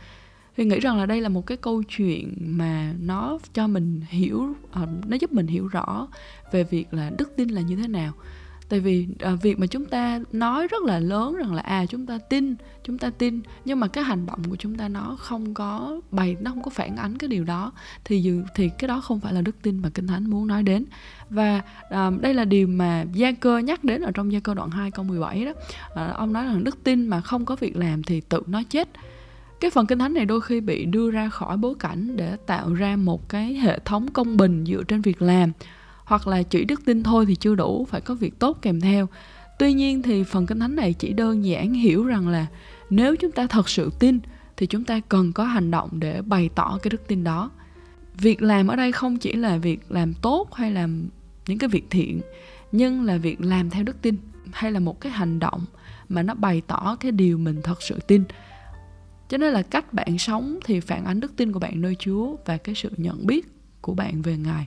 Thì 0.57 0.65
nghĩ 0.65 0.81
rằng 0.81 0.99
là 0.99 1.07
đây 1.07 1.21
là 1.21 1.29
một 1.29 1.47
cái 1.47 1.57
câu 1.57 1.83
chuyện 1.83 2.35
mà 2.41 2.95
nó 3.01 3.39
cho 3.55 3.67
mình 3.67 4.01
hiểu 4.09 4.55
uh, 4.83 4.89
nó 5.07 5.17
giúp 5.21 5.33
mình 5.33 5.47
hiểu 5.47 5.67
rõ 5.67 6.09
về 6.53 6.65
việc 6.65 6.95
là 6.95 7.11
đức 7.19 7.33
tin 7.37 7.49
là 7.49 7.61
như 7.61 7.77
thế 7.77 7.89
nào 7.89 8.13
tại 8.71 8.81
vì 8.81 9.07
à, 9.19 9.35
việc 9.43 9.59
mà 9.59 9.67
chúng 9.67 9.85
ta 9.85 10.21
nói 10.33 10.69
rất 10.69 10.83
là 10.83 10.99
lớn 10.99 11.37
rằng 11.37 11.55
là 11.55 11.63
à 11.63 11.87
chúng 11.87 12.07
ta 12.07 12.19
tin 12.19 12.55
chúng 12.85 12.99
ta 12.99 13.11
tin 13.11 13.41
nhưng 13.65 13.81
mà 13.81 13.89
cái 13.89 14.05
hành 14.05 14.27
động 14.27 14.43
của 14.51 14.57
chúng 14.57 14.77
ta 14.77 14.89
nó 14.89 15.17
không 15.19 15.55
có 15.55 16.01
bày 16.11 16.37
nó 16.41 16.51
không 16.51 16.63
có 16.63 16.71
phản 16.71 16.97
ánh 16.97 17.19
cái 17.19 17.29
điều 17.29 17.45
đó 17.45 17.73
thì 18.05 18.23
dự 18.23 18.43
thì 18.55 18.71
cái 18.79 18.89
đó 18.89 19.01
không 19.01 19.21
phải 19.21 19.33
là 19.33 19.41
đức 19.41 19.57
tin 19.63 19.79
mà 19.79 19.89
kinh 19.89 20.07
thánh 20.07 20.31
muốn 20.31 20.47
nói 20.47 20.63
đến. 20.63 20.85
Và 21.31 21.63
à, 21.91 22.11
đây 22.21 22.35
là 22.35 22.45
điều 22.45 22.67
mà 22.67 23.05
gia 23.13 23.33
cơ 23.33 23.59
nhắc 23.59 23.85
đến 23.85 24.03
ở 24.03 24.11
trong 24.15 24.33
gia 24.33 24.41
cơ 24.41 24.55
đoạn 24.55 24.71
2 24.71 24.91
câu 24.91 25.05
17 25.05 25.45
đó. 25.45 25.53
À, 25.95 26.13
ông 26.17 26.33
nói 26.33 26.45
rằng 26.45 26.65
đức 26.65 26.85
tin 26.85 27.07
mà 27.07 27.21
không 27.21 27.45
có 27.45 27.57
việc 27.57 27.77
làm 27.77 28.03
thì 28.03 28.21
tự 28.21 28.43
nó 28.47 28.63
chết. 28.71 28.89
Cái 29.61 29.71
phần 29.71 29.87
kinh 29.87 29.99
thánh 29.99 30.15
này 30.15 30.25
đôi 30.25 30.41
khi 30.41 30.61
bị 30.61 30.85
đưa 30.85 31.11
ra 31.11 31.29
khỏi 31.29 31.57
bối 31.57 31.75
cảnh 31.79 32.17
để 32.17 32.37
tạo 32.47 32.75
ra 32.75 32.97
một 32.97 33.29
cái 33.29 33.55
hệ 33.55 33.79
thống 33.79 34.09
công 34.13 34.37
bình 34.37 34.65
dựa 34.67 34.83
trên 34.89 35.03
việc 35.03 35.23
làm 35.23 35.53
hoặc 36.11 36.27
là 36.27 36.43
chỉ 36.43 36.65
đức 36.65 36.85
tin 36.85 37.03
thôi 37.03 37.27
thì 37.27 37.35
chưa 37.35 37.55
đủ, 37.55 37.87
phải 37.91 38.01
có 38.01 38.15
việc 38.15 38.39
tốt 38.39 38.59
kèm 38.63 38.81
theo. 38.81 39.09
Tuy 39.59 39.73
nhiên 39.73 40.03
thì 40.03 40.25
phần 40.25 40.47
kinh 40.47 40.61
thánh 40.61 40.77
này 40.77 40.93
chỉ 40.93 41.13
đơn 41.13 41.45
giản 41.45 41.75
hiểu 41.75 42.05
rằng 42.05 42.29
là 42.29 42.47
nếu 42.91 43.17
chúng 43.17 43.33
ta 43.33 43.47
thật 43.47 43.69
sự 43.69 43.91
tin 43.99 44.19
thì 44.57 44.67
chúng 44.67 44.85
ta 44.85 45.01
cần 45.09 45.33
có 45.33 45.45
hành 45.45 45.71
động 45.71 45.89
để 45.93 46.23
bày 46.23 46.51
tỏ 46.55 46.79
cái 46.83 46.91
đức 46.91 47.09
tin 47.09 47.25
đó. 47.25 47.51
Việc 48.15 48.43
làm 48.43 48.69
ở 48.69 48.77
đây 48.77 48.93
không 48.93 49.19
chỉ 49.19 49.33
là 49.33 49.57
việc 49.57 49.81
làm 49.89 50.15
tốt 50.15 50.55
hay 50.55 50.71
làm 50.71 51.09
những 51.47 51.59
cái 51.59 51.69
việc 51.69 51.85
thiện, 51.91 52.21
nhưng 52.73 53.05
là 53.05 53.17
việc 53.17 53.41
làm 53.41 53.71
theo 53.71 53.83
đức 53.83 54.03
tin 54.03 54.17
hay 54.53 54.73
là 54.73 54.81
một 54.81 55.01
cái 55.01 55.13
hành 55.13 55.39
động 55.39 55.65
mà 56.09 56.23
nó 56.23 56.35
bày 56.35 56.63
tỏ 56.67 56.97
cái 57.01 57.13
điều 57.13 57.39
mình 57.39 57.61
thật 57.65 57.83
sự 57.83 57.99
tin. 58.07 58.25
Cho 59.29 59.39
nên 59.39 59.53
là 59.53 59.63
cách 59.63 59.93
bạn 59.93 60.19
sống 60.19 60.59
thì 60.65 60.81
phản 60.81 61.05
ánh 61.05 61.21
đức 61.21 61.37
tin 61.37 61.53
của 61.53 61.61
bạn 61.61 61.81
nơi 61.81 61.97
chúa 61.99 62.37
và 62.47 62.57
cái 62.57 62.75
sự 62.75 62.91
nhận 62.97 63.27
biết 63.27 63.47
của 63.81 63.95
bạn 63.95 64.23
về 64.23 64.37
ngài. 64.37 64.67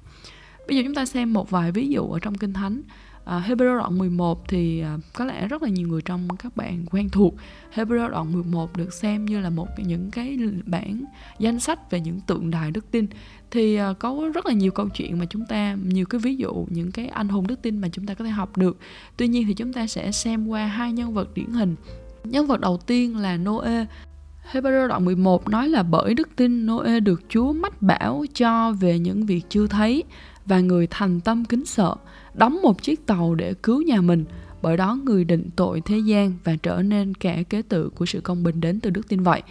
Bây 0.67 0.77
giờ 0.77 0.83
chúng 0.85 0.95
ta 0.95 1.05
xem 1.05 1.33
một 1.33 1.49
vài 1.49 1.71
ví 1.71 1.87
dụ 1.87 2.11
ở 2.11 2.19
trong 2.19 2.35
Kinh 2.35 2.53
Thánh. 2.53 2.81
À, 3.25 3.43
Hebrew 3.47 3.77
đoạn 3.77 3.97
11 3.97 4.47
thì 4.47 4.79
à, 4.79 4.97
có 5.13 5.25
lẽ 5.25 5.47
rất 5.47 5.63
là 5.63 5.69
nhiều 5.69 5.87
người 5.87 6.01
trong 6.01 6.27
các 6.37 6.57
bạn 6.57 6.85
quen 6.91 7.09
thuộc. 7.09 7.35
Hebrew 7.75 8.09
đoạn 8.09 8.33
11 8.33 8.77
được 8.77 8.93
xem 8.93 9.25
như 9.25 9.39
là 9.39 9.49
một 9.49 9.67
những 9.77 10.11
cái 10.11 10.37
bản 10.65 11.03
danh 11.39 11.59
sách 11.59 11.91
về 11.91 11.99
những 11.99 12.19
tượng 12.27 12.51
đài 12.51 12.71
đức 12.71 12.91
tin. 12.91 13.07
Thì 13.51 13.75
à, 13.75 13.93
có 13.99 14.31
rất 14.33 14.45
là 14.45 14.53
nhiều 14.53 14.71
câu 14.71 14.89
chuyện 14.89 15.19
mà 15.19 15.25
chúng 15.25 15.45
ta 15.45 15.77
nhiều 15.83 16.05
cái 16.05 16.19
ví 16.19 16.35
dụ 16.35 16.65
những 16.69 16.91
cái 16.91 17.07
anh 17.07 17.29
hùng 17.29 17.47
đức 17.47 17.61
tin 17.61 17.77
mà 17.77 17.87
chúng 17.91 18.05
ta 18.05 18.13
có 18.13 18.25
thể 18.25 18.31
học 18.31 18.57
được. 18.57 18.77
Tuy 19.17 19.27
nhiên 19.27 19.47
thì 19.47 19.53
chúng 19.53 19.73
ta 19.73 19.87
sẽ 19.87 20.11
xem 20.11 20.47
qua 20.47 20.65
hai 20.65 20.93
nhân 20.93 21.13
vật 21.13 21.33
điển 21.33 21.49
hình. 21.49 21.75
Nhân 22.23 22.47
vật 22.47 22.59
đầu 22.59 22.77
tiên 22.77 23.17
là 23.17 23.37
Noe 23.37 23.85
Hebrew 24.51 24.87
đoạn 24.87 25.05
11 25.05 25.49
nói 25.49 25.69
là 25.69 25.83
bởi 25.83 26.13
đức 26.13 26.29
tin 26.35 26.65
Noe 26.65 26.99
được 26.99 27.21
Chúa 27.29 27.53
mách 27.53 27.81
bảo 27.81 28.25
cho 28.33 28.71
về 28.71 28.99
những 28.99 29.25
việc 29.25 29.41
chưa 29.49 29.67
thấy 29.67 30.03
và 30.45 30.59
người 30.59 30.87
thành 30.87 31.19
tâm 31.19 31.45
kính 31.45 31.65
sợ, 31.65 31.95
đóng 32.33 32.61
một 32.61 32.81
chiếc 32.81 33.05
tàu 33.05 33.35
để 33.35 33.53
cứu 33.53 33.81
nhà 33.81 34.01
mình, 34.01 34.25
bởi 34.61 34.77
đó 34.77 34.97
người 35.03 35.23
định 35.23 35.49
tội 35.55 35.81
thế 35.81 35.97
gian 35.97 36.33
và 36.43 36.55
trở 36.63 36.81
nên 36.81 37.13
kẻ 37.13 37.43
kế 37.43 37.61
tự 37.61 37.89
của 37.89 38.05
sự 38.05 38.21
công 38.21 38.43
bình 38.43 38.61
đến 38.61 38.79
từ 38.79 38.89
đức 38.89 39.07
tin 39.07 39.23
vậy. 39.23 39.41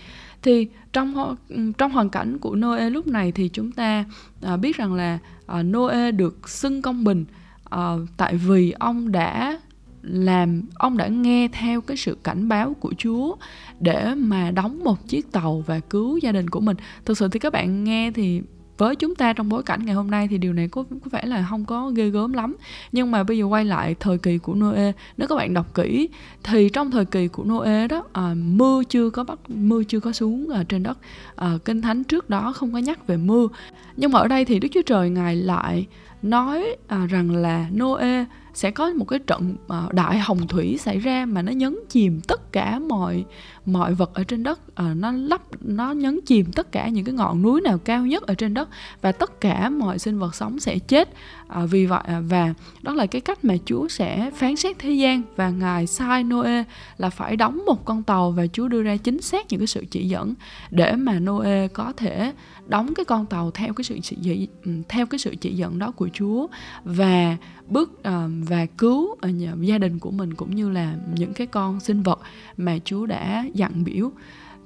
Thì 0.42 0.68
trong 0.92 1.36
trong 1.78 1.92
hoàn 1.92 2.10
cảnh 2.10 2.38
của 2.38 2.54
Noe 2.56 2.90
lúc 2.90 3.06
này 3.06 3.32
thì 3.32 3.48
chúng 3.48 3.72
ta 3.72 4.04
à, 4.42 4.56
biết 4.56 4.76
rằng 4.76 4.94
là 4.94 5.18
à, 5.46 5.62
Noe 5.62 6.10
được 6.10 6.48
xưng 6.48 6.82
công 6.82 7.04
bình 7.04 7.24
à, 7.70 7.92
tại 8.16 8.36
vì 8.36 8.70
ông 8.70 9.12
đã 9.12 9.60
làm 10.02 10.62
ông 10.74 10.96
đã 10.96 11.06
nghe 11.08 11.48
theo 11.52 11.80
cái 11.80 11.96
sự 11.96 12.18
cảnh 12.24 12.48
báo 12.48 12.74
của 12.74 12.92
Chúa 12.98 13.36
để 13.80 14.14
mà 14.14 14.50
đóng 14.50 14.84
một 14.84 15.08
chiếc 15.08 15.32
tàu 15.32 15.64
và 15.66 15.80
cứu 15.80 16.16
gia 16.16 16.32
đình 16.32 16.50
của 16.50 16.60
mình. 16.60 16.76
Thực 17.04 17.18
sự 17.18 17.28
thì 17.28 17.38
các 17.38 17.52
bạn 17.52 17.84
nghe 17.84 18.10
thì 18.10 18.42
với 18.82 18.96
chúng 18.96 19.14
ta 19.14 19.32
trong 19.32 19.48
bối 19.48 19.62
cảnh 19.62 19.80
ngày 19.84 19.94
hôm 19.94 20.10
nay 20.10 20.28
thì 20.28 20.38
điều 20.38 20.52
này 20.52 20.68
có 20.68 20.84
có 20.90 21.08
vẻ 21.10 21.22
là 21.24 21.46
không 21.50 21.64
có 21.64 21.90
ghê 21.90 22.10
gớm 22.10 22.32
lắm. 22.32 22.56
Nhưng 22.92 23.10
mà 23.10 23.22
bây 23.22 23.38
giờ 23.38 23.44
quay 23.44 23.64
lại 23.64 23.94
thời 24.00 24.18
kỳ 24.18 24.38
của 24.38 24.54
Noe 24.54 24.92
nếu 25.16 25.28
các 25.28 25.36
bạn 25.36 25.54
đọc 25.54 25.74
kỹ 25.74 26.08
thì 26.42 26.68
trong 26.68 26.90
thời 26.90 27.04
kỳ 27.04 27.28
của 27.28 27.44
Noe 27.44 27.88
đó 27.88 28.04
à, 28.12 28.34
mưa 28.34 28.82
chưa 28.88 29.10
có 29.10 29.24
bắt 29.24 29.38
mưa 29.48 29.82
chưa 29.84 30.00
có 30.00 30.12
xuống 30.12 30.48
à, 30.50 30.64
trên 30.68 30.82
đất. 30.82 30.98
À, 31.36 31.58
kinh 31.64 31.82
thánh 31.82 32.04
trước 32.04 32.30
đó 32.30 32.52
không 32.52 32.72
có 32.72 32.78
nhắc 32.78 33.06
về 33.06 33.16
mưa. 33.16 33.48
Nhưng 33.96 34.12
mà 34.12 34.18
ở 34.18 34.28
đây 34.28 34.44
thì 34.44 34.58
Đức 34.58 34.68
Chúa 34.74 34.82
Trời 34.82 35.10
ngài 35.10 35.36
lại 35.36 35.86
nói 36.22 36.76
à, 36.86 37.06
rằng 37.06 37.30
là 37.30 37.66
Noe 37.70 38.24
sẽ 38.54 38.70
có 38.70 38.90
một 38.90 39.04
cái 39.04 39.18
trận 39.18 39.56
ờ, 39.68 39.88
đại 39.92 40.18
hồng 40.18 40.46
thủy 40.46 40.78
xảy 40.78 40.98
ra 40.98 41.26
mà 41.26 41.42
nó 41.42 41.52
nhấn 41.52 41.78
chìm 41.88 42.20
tất 42.20 42.52
cả 42.52 42.78
mọi 42.78 43.24
mọi 43.66 43.94
vật 43.94 44.10
ở 44.14 44.24
trên 44.24 44.42
đất. 44.42 44.60
Ờ, 44.74 44.94
nó 44.94 45.12
lấp, 45.12 45.42
nó 45.60 45.92
nhấn 45.92 46.20
chìm 46.26 46.52
tất 46.52 46.72
cả 46.72 46.88
những 46.88 47.04
cái 47.04 47.14
ngọn 47.14 47.42
núi 47.42 47.60
nào 47.60 47.78
cao 47.78 48.06
nhất 48.06 48.22
ở 48.22 48.34
trên 48.34 48.54
đất 48.54 48.68
và 49.02 49.12
tất 49.12 49.40
cả 49.40 49.68
mọi 49.68 49.98
sinh 49.98 50.18
vật 50.18 50.34
sống 50.34 50.60
sẽ 50.60 50.78
chết 50.78 51.08
à, 51.54 51.66
vì 51.66 51.86
vậy 51.86 52.02
à, 52.04 52.20
và 52.28 52.54
đó 52.82 52.94
là 52.94 53.06
cái 53.06 53.20
cách 53.20 53.44
mà 53.44 53.54
Chúa 53.64 53.88
sẽ 53.88 54.30
phán 54.36 54.56
xét 54.56 54.78
thế 54.78 54.90
gian 54.90 55.22
và 55.36 55.50
ngài 55.50 55.86
sai 55.86 56.24
Noe 56.24 56.64
là 56.98 57.10
phải 57.10 57.36
đóng 57.36 57.62
một 57.66 57.84
con 57.84 58.02
tàu 58.02 58.30
và 58.30 58.46
Chúa 58.46 58.68
đưa 58.68 58.82
ra 58.82 58.96
chính 58.96 59.22
xác 59.22 59.46
những 59.48 59.60
cái 59.60 59.66
sự 59.66 59.84
chỉ 59.90 60.08
dẫn 60.08 60.34
để 60.70 60.96
mà 60.96 61.18
Noe 61.18 61.68
có 61.68 61.92
thể 61.96 62.32
đóng 62.66 62.94
cái 62.94 63.04
con 63.04 63.26
tàu 63.26 63.50
theo 63.50 63.72
cái 63.72 63.84
sự 63.84 63.98
chỉ 64.02 64.48
ừ, 64.64 64.70
theo 64.88 65.06
cái 65.06 65.18
sự 65.18 65.34
chỉ 65.40 65.52
dẫn 65.52 65.78
đó 65.78 65.90
của 65.90 66.08
Chúa 66.12 66.46
và 66.84 67.36
bước 67.68 68.02
à, 68.02 68.28
và 68.48 68.66
cứu 68.66 69.10
uh, 69.10 69.60
gia 69.60 69.78
đình 69.78 69.98
của 69.98 70.10
mình 70.10 70.34
cũng 70.34 70.56
như 70.56 70.70
là 70.70 70.94
những 71.14 71.34
cái 71.34 71.46
con 71.46 71.80
sinh 71.80 72.02
vật 72.02 72.20
mà 72.56 72.78
Chúa 72.84 73.06
đã 73.06 73.44
dặn 73.54 73.84
biểu 73.84 74.10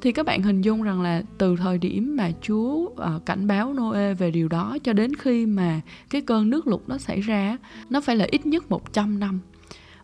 thì 0.00 0.12
các 0.12 0.26
bạn 0.26 0.42
hình 0.42 0.62
dung 0.62 0.82
rằng 0.82 1.02
là 1.02 1.22
từ 1.38 1.56
thời 1.56 1.78
điểm 1.78 2.16
mà 2.16 2.30
Chúa 2.42 2.74
uh, 2.74 3.26
cảnh 3.26 3.46
báo 3.46 3.74
Noe 3.74 4.14
về 4.14 4.30
điều 4.30 4.48
đó 4.48 4.78
cho 4.84 4.92
đến 4.92 5.14
khi 5.14 5.46
mà 5.46 5.80
cái 6.10 6.20
cơn 6.20 6.50
nước 6.50 6.66
lụt 6.66 6.80
nó 6.86 6.98
xảy 6.98 7.20
ra 7.20 7.56
nó 7.90 8.00
phải 8.00 8.16
là 8.16 8.26
ít 8.30 8.46
nhất 8.46 8.70
100 8.70 9.18
năm. 9.18 9.40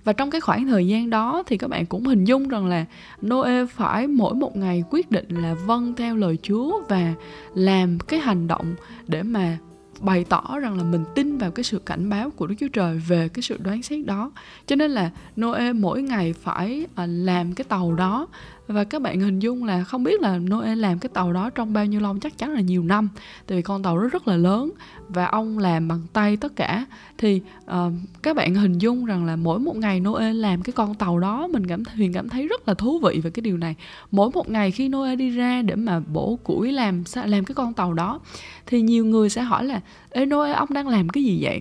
Và 0.04 0.12
trong 0.12 0.30
cái 0.30 0.40
khoảng 0.40 0.66
thời 0.66 0.87
gian 0.87 1.11
đó 1.11 1.42
thì 1.46 1.58
các 1.58 1.70
bạn 1.70 1.87
cũng 1.87 2.04
hình 2.04 2.25
dung 2.25 2.49
rằng 2.49 2.66
là 2.66 2.84
Noe 3.26 3.66
phải 3.66 4.06
mỗi 4.06 4.34
một 4.34 4.56
ngày 4.56 4.84
quyết 4.90 5.11
định 5.11 5.28
là 5.28 5.54
vâng 5.54 5.94
theo 5.94 6.16
lời 6.16 6.38
Chúa 6.42 6.82
và 6.88 7.14
làm 7.54 7.99
cái 7.99 8.20
hành 8.20 8.46
động 8.46 8.75
để 9.06 9.22
mà 9.22 9.58
bày 10.02 10.25
tỏ 10.25 10.59
rằng 10.61 10.76
là 10.76 10.85
mình 10.85 11.04
tin 11.14 11.38
vào 11.38 11.50
cái 11.50 11.64
sự 11.64 11.78
cảnh 11.78 12.11
báo 12.11 12.30
của 12.30 12.47
Đức 12.47 12.54
Chúa 12.61 12.68
Trời 12.68 12.99
về 13.09 13.28
cái 13.28 13.42
sự 13.42 13.59
đoán 13.62 13.82
xét 13.82 14.06
đó. 14.06 14.32
Cho 14.66 14.76
nên 14.76 14.90
là 14.90 15.11
Noe 15.40 15.73
mỗi 15.73 16.02
ngày 16.02 16.32
phải 16.32 16.87
à, 16.94 17.06
làm 17.06 17.52
cái 17.52 17.64
tàu 17.64 17.94
đó 17.94 18.28
và 18.66 18.85
các 18.85 19.02
bạn 19.02 19.21
hình 19.21 19.38
dung 19.38 19.64
là 19.64 19.85
không 19.85 20.04
biết 20.04 20.21
là 20.21 20.38
Noe 20.38 20.75
làm 20.75 20.99
cái 20.99 21.11
tàu 21.14 21.32
đó 21.32 21.50
trong 21.50 21.73
bao 21.73 21.87
nhiêu 21.87 22.00
lâu, 22.00 22.16
chắc 22.21 22.38
chắn 22.38 22.52
là 22.52 22.61
nhiều 22.61 22.82
năm 22.82 23.09
tại 23.47 23.56
vì 23.56 23.62
con 23.62 23.82
tàu 23.82 23.99
rất 23.99 24.12
rất 24.12 24.28
là 24.28 24.37
lớn 24.37 24.71
và 25.14 25.26
ông 25.26 25.59
làm 25.59 25.88
bằng 25.88 26.00
tay 26.12 26.37
tất 26.37 26.57
cả. 26.57 26.87
Thì 27.19 27.40
uh, 27.64 27.92
các 28.23 28.37
bạn 28.37 28.54
hình 28.54 28.78
dung 28.78 29.04
rằng 29.04 29.25
là 29.25 29.37
mỗi 29.37 29.59
một 29.59 29.76
ngày 29.76 30.00
Noe 30.00 30.33
làm 30.33 30.62
cái 30.62 30.73
con 30.73 30.95
tàu 30.95 31.19
đó 31.19 31.49
mình 31.52 31.66
cảm 31.66 31.83
huyền 31.97 32.12
cảm 32.12 32.28
thấy 32.28 32.49
rất 32.49 32.69
là 32.69 32.75
thú 32.75 32.99
vị 32.99 33.21
về 33.21 33.31
cái 33.31 33.40
điều 33.40 33.57
này. 33.57 33.75
Mỗi 34.11 34.31
một 34.35 34.50
ngày 34.50 34.71
khi 34.71 34.88
Noe 34.88 35.16
đi 35.16 35.31
ra 35.31 35.62
để 35.62 35.75
mà 35.75 36.00
bổ 36.00 36.38
củi 36.45 36.73
làm 36.73 37.04
làm 37.25 37.45
cái 37.45 37.54
con 37.54 37.75
tàu 37.75 37.95
đó 37.95 38.21
thì 38.66 38.83
nhiều 38.83 39.04
người 39.04 39.28
sẽ 39.28 39.42
hỏi 39.42 39.64
là 39.64 39.81
ê 40.11 40.26
Noe 40.26 40.52
ông 40.52 40.69
đang 40.73 40.88
làm 40.88 41.09
cái 41.09 41.25
gì 41.25 41.38
vậy? 41.42 41.61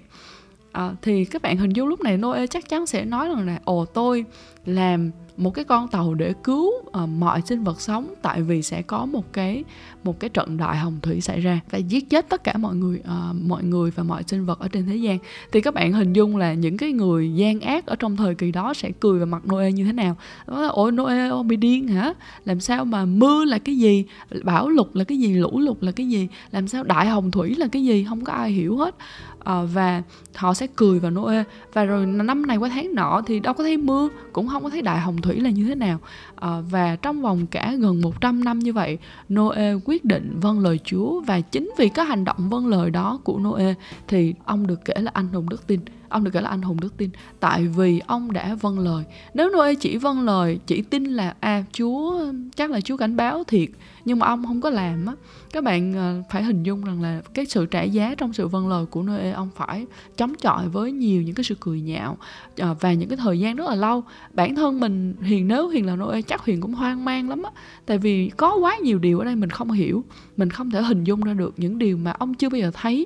À, 0.72 0.96
thì 1.02 1.26
các 1.26 1.42
bạn 1.42 1.58
hình 1.58 1.74
dung 1.74 1.88
lúc 1.88 2.02
này 2.02 2.18
Noe 2.18 2.48
chắc 2.48 2.70
chắn 2.70 2.86
sẽ 2.86 3.06
nói 3.06 3.30
rằng 3.30 3.46
là 3.46 3.60
ồ 3.64 3.86
tôi 3.86 4.26
làm 4.66 5.12
một 5.38 5.52
cái 5.54 5.66
con 5.66 5.88
tàu 5.88 6.14
để 6.14 6.34
cứu 6.44 6.72
uh, 7.04 7.10
mọi 7.10 7.42
sinh 7.46 7.64
vật 7.64 7.82
sống 7.82 8.14
tại 8.22 8.42
vì 8.42 8.62
sẽ 8.62 8.82
có 8.82 9.06
một 9.06 9.34
cái 9.34 9.64
một 10.04 10.20
cái 10.20 10.30
trận 10.30 10.58
đại 10.58 10.78
hồng 10.78 11.00
thủy 11.02 11.22
xảy 11.22 11.40
ra 11.40 11.60
và 11.70 11.78
giết 11.78 12.10
chết 12.10 12.30
tất 12.30 12.44
cả 12.44 12.58
mọi 12.58 12.76
người 12.76 13.00
uh, 13.00 13.36
mọi 13.36 13.64
người 13.64 13.92
và 13.92 14.04
mọi 14.04 14.24
sinh 14.28 14.46
vật 14.46 14.60
ở 14.60 14.68
trên 14.68 14.86
thế 14.86 14.96
gian. 14.96 15.18
Thì 15.52 15.62
các 15.62 15.74
bạn 15.74 15.94
hình 15.94 16.14
dung 16.14 16.38
là 16.38 16.54
những 16.54 16.78
cái 16.78 16.92
người 16.92 17.34
gian 17.34 17.60
ác 17.60 17.86
ở 17.86 17.96
trong 17.96 18.16
thời 18.16 18.36
kỳ 18.36 18.52
đó 18.52 18.74
sẽ 18.74 18.92
cười 19.00 19.20
vào 19.20 19.26
mặt 19.26 19.44
Noe 19.52 19.72
như 19.72 19.86
thế 19.86 19.94
nào? 19.94 20.16
Đó 20.48 20.62
là 20.62 20.68
ôi 20.68 20.92
Noe 20.92 21.28
ông 21.28 21.48
bị 21.48 21.56
điên 21.56 21.88
hả? 21.88 22.14
Làm 22.46 22.60
sao 22.60 22.86
mà 22.86 23.06
mưa 23.06 23.46
là 23.46 23.60
cái 23.60 23.78
gì 23.78 24.06
bão 24.44 24.70
lụt 24.70 24.88
là 24.94 25.04
cái 25.04 25.20
gì 25.20 25.34
lũ 25.34 25.60
lụt 25.60 25.78
là 25.84 25.92
cái 25.92 26.10
gì 26.10 26.28
làm 26.52 26.68
sao 26.68 26.84
đại 26.84 27.08
hồng 27.08 27.32
thủy 27.32 27.56
là 27.56 27.68
cái 27.72 27.84
gì? 27.84 28.06
Không 28.10 28.24
có 28.24 28.34
ai 28.34 28.52
hiểu 28.52 28.78
hết 28.78 28.96
uh, 29.50 29.70
và 29.74 30.02
họ 30.36 30.54
sẽ 30.54 30.68
cười 30.76 31.00
vào 31.00 31.12
Noe 31.12 31.44
và 31.74 31.86
rồi 31.86 32.06
năm 32.06 32.46
này 32.46 32.58
qua 32.58 32.70
tháng 32.70 32.96
nọ 32.96 33.22
thì 33.26 33.40
đâu 33.40 33.54
có 33.54 33.64
thấy 33.64 33.78
mưa 33.78 34.10
cũng 34.34 34.48
không 34.48 34.64
có 34.64 34.70
thấy 34.70 34.82
đại 34.82 35.00
hồng 35.00 35.22
thủy 35.22 35.40
là 35.40 35.50
như 35.50 35.68
thế 35.68 35.76
nào. 35.76 36.00
À, 36.36 36.62
và 36.70 36.96
trong 36.96 37.22
vòng 37.22 37.48
cả 37.48 37.74
gần 37.80 38.02
100 38.02 38.44
năm 38.44 38.60
như 38.60 38.74
vậy 38.74 38.98
Noe 39.34 39.74
quyết 39.86 40.06
định 40.06 40.40
vâng 40.42 40.60
lời 40.60 40.80
Chúa 40.84 41.22
và 41.22 41.40
chính 41.42 41.72
vì 41.78 41.90
cái 41.90 42.06
hành 42.06 42.26
động 42.26 42.50
vâng 42.50 42.68
lời 42.68 42.90
đó 42.90 43.20
của 43.24 43.40
Noe 43.40 43.74
thì 44.08 44.34
ông 44.46 44.68
được 44.68 44.86
kể 44.86 44.94
là 44.98 45.12
anh 45.14 45.28
hùng 45.28 45.50
đức 45.50 45.68
tin 45.68 45.80
ông 46.12 46.24
được 46.24 46.34
gọi 46.34 46.44
là 46.44 46.50
anh 46.50 46.62
hùng 46.62 46.80
đức 46.80 46.98
tin. 46.98 47.10
Tại 47.40 47.68
vì 47.68 48.02
ông 48.08 48.32
đã 48.32 48.56
vâng 48.56 48.80
lời. 48.80 49.04
Nếu 49.34 49.50
Noe 49.50 49.74
chỉ 49.74 49.98
vâng 49.98 50.22
lời, 50.22 50.60
chỉ 50.68 50.82
tin 50.82 51.04
là 51.04 51.36
à 51.40 51.64
Chúa, 51.72 52.26
chắc 52.56 52.72
là 52.72 52.82
Chúa 52.82 52.98
cảnh 52.98 53.16
báo 53.16 53.44
thiệt, 53.44 53.70
nhưng 54.06 54.20
mà 54.20 54.28
ông 54.28 54.46
không 54.46 54.62
có 54.62 54.70
làm 54.70 55.06
á. 55.06 55.14
Các 55.52 55.64
bạn 55.64 55.94
ờ, 55.94 56.24
phải 56.30 56.44
hình 56.44 56.64
dung 56.64 56.84
rằng 56.84 57.02
là 57.02 57.22
cái 57.34 57.46
sự 57.46 57.66
trả 57.66 57.84
giá 57.84 58.16
trong 58.18 58.34
sự 58.34 58.48
vâng 58.48 58.68
lời 58.68 58.86
của 58.86 59.04
Noe 59.04 59.32
ông 59.32 59.50
phải 59.56 59.86
chống 60.18 60.36
chọi 60.36 60.70
với 60.70 60.92
nhiều 60.92 61.22
những 61.22 61.36
cái 61.36 61.44
sự 61.44 61.56
cười 61.60 61.82
nhạo 61.82 62.18
ờ, 62.58 62.76
và 62.80 62.94
những 62.94 63.10
cái 63.10 63.18
thời 63.18 63.40
gian 63.40 63.56
rất 63.56 63.70
là 63.70 63.76
lâu. 63.76 64.04
Bản 64.34 64.56
thân 64.56 64.80
mình 64.80 65.16
hiền, 65.22 65.48
nếu 65.48 65.70
hiền 65.70 65.86
là 65.86 65.96
Noe 65.96 66.22
chắc 66.22 66.46
hiền 66.46 66.62
cũng 66.62 66.74
hoang 66.74 67.06
mang 67.06 67.30
lắm 67.30 67.44
á. 67.44 67.52
Tại 67.86 67.98
vì 67.98 68.32
có 68.38 68.56
quá 68.56 68.78
nhiều 68.84 69.00
điều 69.00 69.20
ở 69.20 69.26
đây 69.26 69.36
mình 69.36 69.50
không 69.50 69.72
hiểu 69.72 70.04
mình 70.42 70.50
không 70.50 70.72
thể 70.72 70.82
hình 70.82 71.04
dung 71.04 71.22
ra 71.22 71.34
được 71.34 71.54
những 71.58 71.78
điều 71.78 71.98
mà 71.98 72.12
ông 72.12 72.34
chưa 72.34 72.50
bao 72.50 72.60
giờ 72.60 72.72
thấy. 72.74 73.06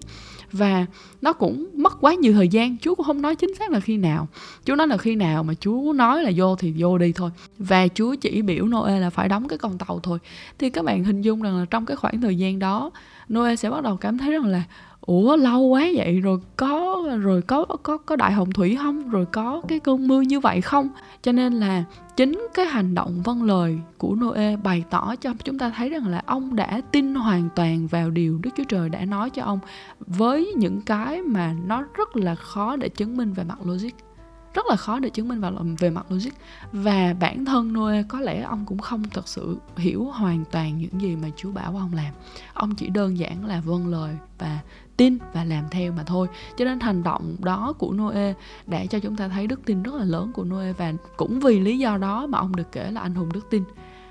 Và 0.51 0.86
nó 1.22 1.34
cũng 1.34 1.68
mất 1.74 1.98
quá 2.01 2.13
nhiều 2.13 2.34
thời 2.34 2.48
gian. 2.48 2.77
Chú 2.77 2.96
cũng 2.96 3.06
không 3.06 3.22
nói 3.22 3.36
chính 3.36 3.56
xác 3.56 3.72
là 3.72 3.80
khi 3.80 3.98
nào. 3.98 4.27
Chú 4.65 4.75
nói 4.75 4.88
là 4.88 4.98
khi 4.98 5.15
nào 5.15 5.44
mà 5.44 5.54
chú 5.54 5.94
nói 5.94 6.24
là 6.24 6.32
vô 6.36 6.56
thì 6.56 6.74
vô 6.77 6.98
đi 6.98 7.12
thôi. 7.12 7.32
Và 7.58 7.88
chú 7.88 8.15
chỉ 8.22 8.42
biểu 8.42 8.65
Noe 8.68 9.00
là 9.00 9.10
phải 9.10 9.30
đóng 9.30 9.48
cái 9.48 9.58
con 9.58 9.77
tàu 9.77 10.00
thôi. 10.04 10.20
Thì 10.60 10.70
các 10.70 10.86
bạn 10.86 11.04
hình 11.04 11.22
dung 11.22 11.42
rằng 11.42 11.60
là 11.60 11.65
trong 11.70 11.86
cái 11.86 11.98
khoảng 11.98 12.22
thời 12.22 12.38
gian 12.38 12.60
đó, 12.60 12.92
Noe 13.34 13.56
sẽ 13.56 13.70
bắt 13.70 13.84
đầu 13.84 13.98
cảm 13.98 14.18
thấy 14.18 14.32
rằng 14.32 14.46
là 14.46 14.63
ủa, 15.06 15.36
lâu 15.36 15.62
quá 15.62 15.88
vậy? 15.96 16.20
Rồi 16.20 16.40
có 16.56 17.04
rồi 17.22 17.42
có 17.42 17.66
có 17.84 17.98
có 17.98 18.16
đại 18.16 18.34
hồng 18.34 18.52
thủy 18.52 18.78
không? 18.82 19.10
Rồi 19.10 19.26
có 19.26 19.62
cái 19.68 19.80
cơn 19.80 20.08
mưa 20.08 20.22
như 20.22 20.40
vậy 20.40 20.62
không? 20.62 20.90
Cho 21.22 21.32
nên 21.32 21.54
là 21.54 21.84
chính 22.16 22.48
cái 22.54 22.66
hành 22.66 22.96
động 22.96 23.22
vâng 23.24 23.44
lời 23.44 23.80
của 23.98 24.16
Noe 24.16 24.56
bày 24.56 24.84
tỏ 24.90 25.16
cho 25.16 25.34
chúng 25.44 25.60
ta 25.60 25.70
thấy 25.70 25.90
rằng 25.90 26.08
là 26.08 26.22
ông 26.26 26.56
đã 26.56 26.82
tin 26.92 27.16
hoàn 27.16 27.50
toàn 27.56 27.88
vào 27.88 28.10
điều 28.10 28.40
Đức 28.44 28.50
Chúa 28.58 28.64
Trời 28.64 28.90
đã 28.90 29.06
nói 29.06 29.30
cho 29.30 29.44
ông, 29.44 29.60
với 30.00 30.54
những 30.58 30.82
cái 30.82 31.22
mà 31.22 31.56
nó 31.66 31.84
rất 31.94 32.16
là 32.16 32.36
khó 32.36 32.76
để 32.76 32.90
chứng 32.90 33.18
minh 33.18 33.34
về 33.34 33.44
mặt 33.44 33.58
logic 33.66 34.05
rất 34.56 34.66
là 34.70 34.76
khó 34.76 35.00
để 35.00 35.10
chứng 35.10 35.28
minh 35.28 35.40
vào 35.40 35.52
về 35.80 35.90
mặt 35.90 36.06
logic. 36.10 36.32
Và 36.72 37.16
bản 37.20 37.46
thân 37.46 37.74
Noe, 37.74 38.04
có 38.04 38.20
lẽ 38.20 38.42
ông 38.42 38.66
cũng 38.66 38.78
không 38.78 39.04
thật 39.04 39.28
sự 39.28 39.58
hiểu 39.78 40.04
hoàn 40.04 40.44
toàn 40.52 40.78
những 40.78 41.02
gì 41.02 41.16
mà 41.16 41.28
Chúa 41.38 41.52
bảo 41.52 41.76
ông 41.78 41.94
làm. 41.94 42.14
Ông 42.54 42.76
chỉ 42.76 42.90
đơn 42.90 43.18
giản 43.18 43.46
là 43.46 43.62
vâng 43.62 43.88
lời 43.88 44.16
và 44.40 44.60
tin 44.98 45.18
và 45.34 45.44
làm 45.44 45.64
theo 45.72 45.92
mà 45.92 46.04
thôi. 46.04 46.28
Cho 46.58 46.66
nên 46.66 46.80
hành 46.80 47.04
động 47.04 47.36
đó 47.40 47.74
của 47.78 47.94
Noe 47.94 48.34
đã 48.68 48.86
cho 48.86 49.00
chúng 49.00 49.16
ta 49.16 49.28
thấy 49.28 49.48
đức 49.48 49.66
tin 49.66 49.84
rất 49.84 49.96
là 49.96 50.06
lớn 50.06 50.32
của 50.34 50.44
Noe 50.44 50.74
và 50.74 50.94
cũng 51.18 51.40
vì 51.40 51.60
lý 51.60 51.80
do 51.80 51.98
đó 51.98 52.28
mà 52.28 52.38
ông 52.38 52.56
được 52.56 52.72
kể 52.72 52.92
là 52.92 53.02
anh 53.02 53.16
hùng 53.16 53.34
đức 53.34 53.50
tin. 53.50 53.64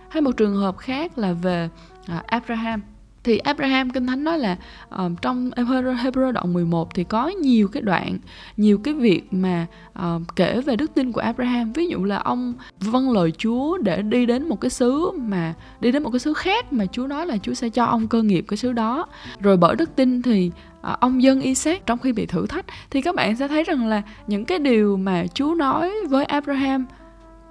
Hay 0.08 0.20
một 0.20 0.36
trường 0.36 0.56
hợp 0.56 0.78
khác 0.78 1.18
là 1.18 1.32
về 1.32 1.68
à, 2.06 2.22
Abraham 2.26 2.80
thì 3.24 3.38
Abraham 3.38 3.90
kinh 3.90 4.06
thánh 4.06 4.24
nói 4.24 4.38
là 4.38 4.56
uh, 5.04 5.12
trong 5.22 5.50
Hebrew 5.50 6.32
đoạn 6.32 6.52
11 6.52 6.94
thì 6.94 7.04
có 7.04 7.28
nhiều 7.28 7.68
cái 7.68 7.82
đoạn 7.82 8.18
nhiều 8.56 8.78
cái 8.78 8.94
việc 8.94 9.22
mà 9.30 9.66
uh, 9.98 10.22
kể 10.36 10.60
về 10.60 10.76
đức 10.76 10.94
tin 10.94 11.12
của 11.12 11.20
Abraham. 11.20 11.72
Ví 11.72 11.86
dụ 11.86 12.04
là 12.04 12.16
ông 12.16 12.54
vâng 12.80 13.10
lời 13.10 13.32
Chúa 13.38 13.78
để 13.78 14.02
đi 14.02 14.26
đến 14.26 14.48
một 14.48 14.60
cái 14.60 14.70
xứ 14.70 15.10
mà 15.10 15.54
đi 15.80 15.92
đến 15.92 16.02
một 16.02 16.10
cái 16.10 16.18
xứ 16.18 16.32
khác 16.34 16.72
mà 16.72 16.86
Chúa 16.86 17.06
nói 17.06 17.26
là 17.26 17.36
Chúa 17.42 17.54
sẽ 17.54 17.68
cho 17.68 17.84
ông 17.84 18.08
cơ 18.08 18.22
nghiệp 18.22 18.44
cái 18.48 18.56
xứ 18.56 18.72
đó. 18.72 19.06
Rồi 19.40 19.56
bởi 19.56 19.76
đức 19.76 19.96
tin 19.96 20.22
thì 20.22 20.50
uh, 20.80 21.00
ông 21.00 21.22
dân 21.22 21.40
Isaac 21.40 21.86
trong 21.86 21.98
khi 21.98 22.12
bị 22.12 22.26
thử 22.26 22.46
thách. 22.46 22.66
Thì 22.90 23.00
các 23.00 23.14
bạn 23.14 23.36
sẽ 23.36 23.48
thấy 23.48 23.64
rằng 23.64 23.86
là 23.86 24.02
những 24.26 24.44
cái 24.44 24.58
điều 24.58 24.96
mà 24.96 25.24
Chúa 25.34 25.54
nói 25.54 25.92
với 26.08 26.24
Abraham 26.24 26.86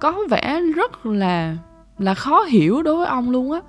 có 0.00 0.18
vẻ 0.30 0.60
rất 0.76 1.06
là 1.06 1.56
là 1.98 2.14
khó 2.14 2.42
hiểu 2.42 2.82
đối 2.82 2.96
với 2.96 3.06
ông 3.06 3.30
luôn 3.30 3.52
á 3.52 3.60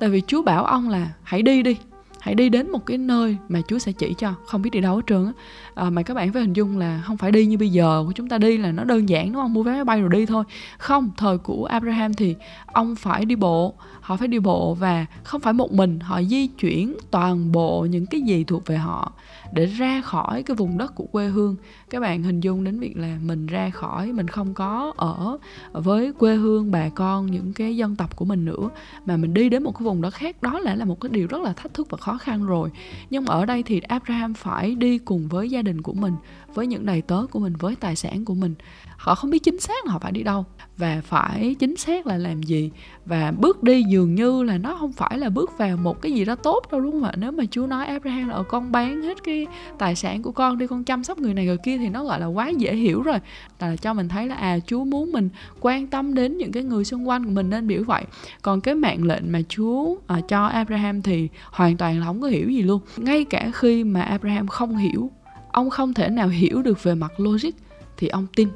tại 0.00 0.08
vì 0.08 0.22
Chúa 0.26 0.42
bảo 0.42 0.64
ông 0.64 0.88
là 0.88 1.12
hãy 1.22 1.42
đi 1.42 1.62
đi 1.62 1.76
hãy 2.20 2.34
đi 2.34 2.48
đến 2.48 2.70
một 2.70 2.86
cái 2.86 2.98
nơi 2.98 3.36
mà 3.48 3.60
Chúa 3.68 3.78
sẽ 3.78 3.92
chỉ 3.92 4.14
cho 4.18 4.34
không 4.46 4.62
biết 4.62 4.70
đi 4.70 4.80
đâu 4.80 4.96
hết 4.96 5.02
trơn 5.06 5.26
á. 5.26 5.32
À, 5.74 5.90
mà 5.90 6.02
các 6.02 6.14
bạn 6.14 6.32
phải 6.32 6.42
hình 6.42 6.52
dung 6.52 6.78
là 6.78 7.02
không 7.06 7.16
phải 7.16 7.32
đi 7.32 7.46
như 7.46 7.58
bây 7.58 7.68
giờ 7.68 8.02
của 8.06 8.12
chúng 8.12 8.28
ta 8.28 8.38
đi 8.38 8.56
là 8.56 8.72
nó 8.72 8.84
đơn 8.84 9.08
giản 9.08 9.32
đúng 9.32 9.42
không? 9.42 9.52
Mua 9.52 9.62
vé 9.62 9.72
máy 9.72 9.84
bay 9.84 10.00
rồi 10.00 10.10
đi 10.12 10.26
thôi. 10.26 10.44
Không 10.78 11.10
thời 11.16 11.38
của 11.38 11.64
Abraham 11.64 12.14
thì 12.14 12.36
ông 12.66 12.96
phải 12.96 13.24
đi 13.24 13.36
bộ 13.36 13.74
họ 14.00 14.16
phải 14.16 14.28
đi 14.28 14.38
bộ 14.38 14.74
và 14.74 15.06
không 15.22 15.40
phải 15.40 15.52
một 15.52 15.72
mình 15.72 16.00
họ 16.00 16.22
di 16.22 16.46
chuyển 16.46 16.96
toàn 17.10 17.52
bộ 17.52 17.86
những 17.90 18.06
cái 18.06 18.20
gì 18.20 18.44
thuộc 18.44 18.66
về 18.66 18.76
họ 18.76 19.12
để 19.52 19.66
ra 19.66 20.00
khỏi 20.00 20.42
cái 20.42 20.56
vùng 20.56 20.78
đất 20.78 20.94
của 20.94 21.04
quê 21.04 21.28
hương. 21.28 21.56
Các 21.90 22.00
bạn 22.00 22.22
hình 22.22 22.40
dung 22.40 22.64
đến 22.64 22.80
việc 22.80 22.96
là 22.96 23.18
mình 23.22 23.46
ra 23.46 23.70
khỏi 23.70 24.12
mình 24.12 24.28
không 24.28 24.54
có 24.54 24.92
ở 24.96 25.38
với 25.72 26.12
quê 26.12 26.34
hương 26.34 26.70
bà 26.70 26.88
con 26.88 27.26
những 27.26 27.52
cái 27.52 27.76
dân 27.76 27.96
tộc 27.96 28.16
của 28.16 28.24
mình 28.24 28.44
nữa 28.44 28.68
mà 29.06 29.16
mình 29.16 29.34
đi 29.34 29.48
đến 29.48 29.62
một 29.62 29.72
cái 29.78 29.84
vùng 29.84 30.02
đất 30.02 30.14
khác 30.14 30.42
đó 30.42 30.58
lại 30.58 30.76
là 30.76 30.84
một 30.84 31.00
cái 31.00 31.10
điều 31.12 31.26
rất 31.26 31.42
là 31.42 31.52
thách 31.52 31.74
thức 31.74 31.86
và 31.90 31.98
khó 31.98 32.09
khó 32.10 32.18
khăn 32.18 32.46
rồi. 32.46 32.70
Nhưng 33.10 33.24
mà 33.24 33.34
ở 33.34 33.46
đây 33.46 33.62
thì 33.62 33.80
Abraham 33.80 34.34
phải 34.34 34.74
đi 34.74 34.98
cùng 34.98 35.28
với 35.28 35.50
gia 35.50 35.62
đình 35.62 35.82
của 35.82 35.92
mình, 35.92 36.14
với 36.54 36.66
những 36.66 36.86
đầy 36.86 37.02
tớ 37.02 37.26
của 37.30 37.38
mình, 37.38 37.52
với 37.56 37.76
tài 37.76 37.96
sản 37.96 38.24
của 38.24 38.34
mình. 38.34 38.54
Họ 38.96 39.14
không 39.14 39.30
biết 39.30 39.38
chính 39.38 39.60
xác 39.60 39.86
là 39.86 39.92
họ 39.92 39.98
phải 39.98 40.12
đi 40.12 40.22
đâu 40.22 40.44
và 40.80 41.00
phải 41.04 41.56
chính 41.58 41.76
xác 41.76 42.06
là 42.06 42.16
làm 42.16 42.42
gì? 42.42 42.70
Và 43.06 43.32
bước 43.38 43.62
đi 43.62 43.82
dường 43.82 44.14
như 44.14 44.42
là 44.42 44.58
nó 44.58 44.76
không 44.80 44.92
phải 44.92 45.18
là 45.18 45.28
bước 45.28 45.58
vào 45.58 45.76
một 45.76 46.02
cái 46.02 46.12
gì 46.12 46.24
đó 46.24 46.34
tốt 46.34 46.62
đâu 46.72 46.80
đúng 46.80 46.92
không 46.92 47.04
ạ? 47.04 47.12
Nếu 47.16 47.32
mà 47.32 47.44
chúa 47.50 47.66
nói 47.66 47.86
abraham 47.86 48.28
là 48.28 48.34
ở 48.34 48.42
con 48.42 48.72
bán 48.72 49.02
hết 49.02 49.24
cái 49.24 49.46
tài 49.78 49.96
sản 49.96 50.22
của 50.22 50.32
con 50.32 50.58
đi 50.58 50.66
con 50.66 50.84
chăm 50.84 51.04
sóc 51.04 51.18
người 51.18 51.34
này 51.34 51.46
người 51.46 51.56
kia 51.64 51.78
thì 51.78 51.88
nó 51.88 52.04
gọi 52.04 52.20
là 52.20 52.26
quá 52.26 52.48
dễ 52.48 52.74
hiểu 52.74 53.02
rồi. 53.02 53.18
Là 53.60 53.76
cho 53.76 53.94
mình 53.94 54.08
thấy 54.08 54.26
là 54.26 54.34
à 54.34 54.58
chúa 54.66 54.84
muốn 54.84 55.12
mình 55.12 55.28
quan 55.60 55.86
tâm 55.86 56.14
đến 56.14 56.38
những 56.38 56.52
cái 56.52 56.62
người 56.62 56.84
xung 56.84 57.08
quanh 57.08 57.24
của 57.24 57.30
mình 57.30 57.50
nên 57.50 57.66
biểu 57.66 57.84
vậy. 57.84 58.04
Còn 58.42 58.60
cái 58.60 58.74
mạng 58.74 59.04
lệnh 59.04 59.32
mà 59.32 59.40
chúa 59.48 59.96
à, 60.06 60.20
cho 60.28 60.46
abraham 60.46 61.02
thì 61.02 61.28
hoàn 61.50 61.76
toàn 61.76 62.00
là 62.00 62.06
không 62.06 62.20
có 62.20 62.28
hiểu 62.28 62.50
gì 62.50 62.62
luôn. 62.62 62.80
Ngay 62.96 63.24
cả 63.24 63.50
khi 63.54 63.84
mà 63.84 64.00
abraham 64.02 64.48
không 64.48 64.76
hiểu 64.76 65.10
ông 65.52 65.70
không 65.70 65.94
thể 65.94 66.08
nào 66.08 66.28
hiểu 66.28 66.62
được 66.62 66.82
về 66.82 66.94
mặt 66.94 67.20
logic 67.20 67.50
thì 67.96 68.08
ông 68.08 68.26
tin 68.36 68.48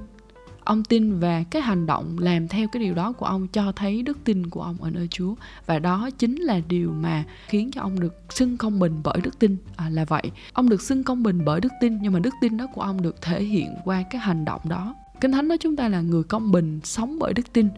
ông 0.65 0.85
tin 0.85 1.19
và 1.19 1.45
cái 1.51 1.63
hành 1.63 1.87
động 1.87 2.19
làm 2.19 2.49
theo 2.49 2.69
cái 2.69 2.83
điều 2.83 2.95
đó 2.95 3.13
của 3.13 3.27
ông 3.27 3.49
cho 3.49 3.73
thấy 3.73 4.03
đức 4.03 4.19
tin 4.25 4.51
của 4.51 4.63
ông 4.63 4.77
ở 4.83 4.91
nơi 4.91 5.09
Chúa. 5.11 5.35
Và 5.67 5.79
đó 5.79 6.11
chính 6.19 6.37
là 6.37 6.61
điều 6.69 6.93
mà 6.93 7.25
khiến 7.47 7.71
cho 7.71 7.81
ông 7.81 8.01
được 8.01 8.15
xưng 8.31 8.57
công 8.57 8.79
bình 8.79 9.01
bởi 9.05 9.21
đức 9.21 9.39
tin. 9.39 9.57
À, 9.77 9.89
là 9.89 10.05
vậy 10.05 10.23
ông 10.53 10.69
được 10.69 10.83
xưng 10.83 11.05
công 11.05 11.23
bình 11.23 11.45
bởi 11.45 11.61
đức 11.61 11.73
tin 11.81 11.99
nhưng 12.03 12.13
mà 12.13 12.19
đức 12.19 12.35
tin 12.41 12.57
đó 12.57 12.67
của 12.75 12.81
ông 12.81 13.03
được 13.03 13.23
thể 13.23 13.45
hiện 13.45 13.75
qua 13.85 14.03
cái 14.11 14.21
hành 14.21 14.45
động 14.45 14.61
đó. 14.69 14.95
Kinh 15.21 15.33
thánh 15.33 15.49
nói 15.49 15.59
chúng 15.59 15.77
ta 15.77 15.89
là 15.89 16.01
người 16.01 16.23
công 16.23 16.53
bình 16.53 16.81
sống 16.85 17.19
bởi 17.19 17.35
đức 17.35 17.53
tin. 17.53 17.69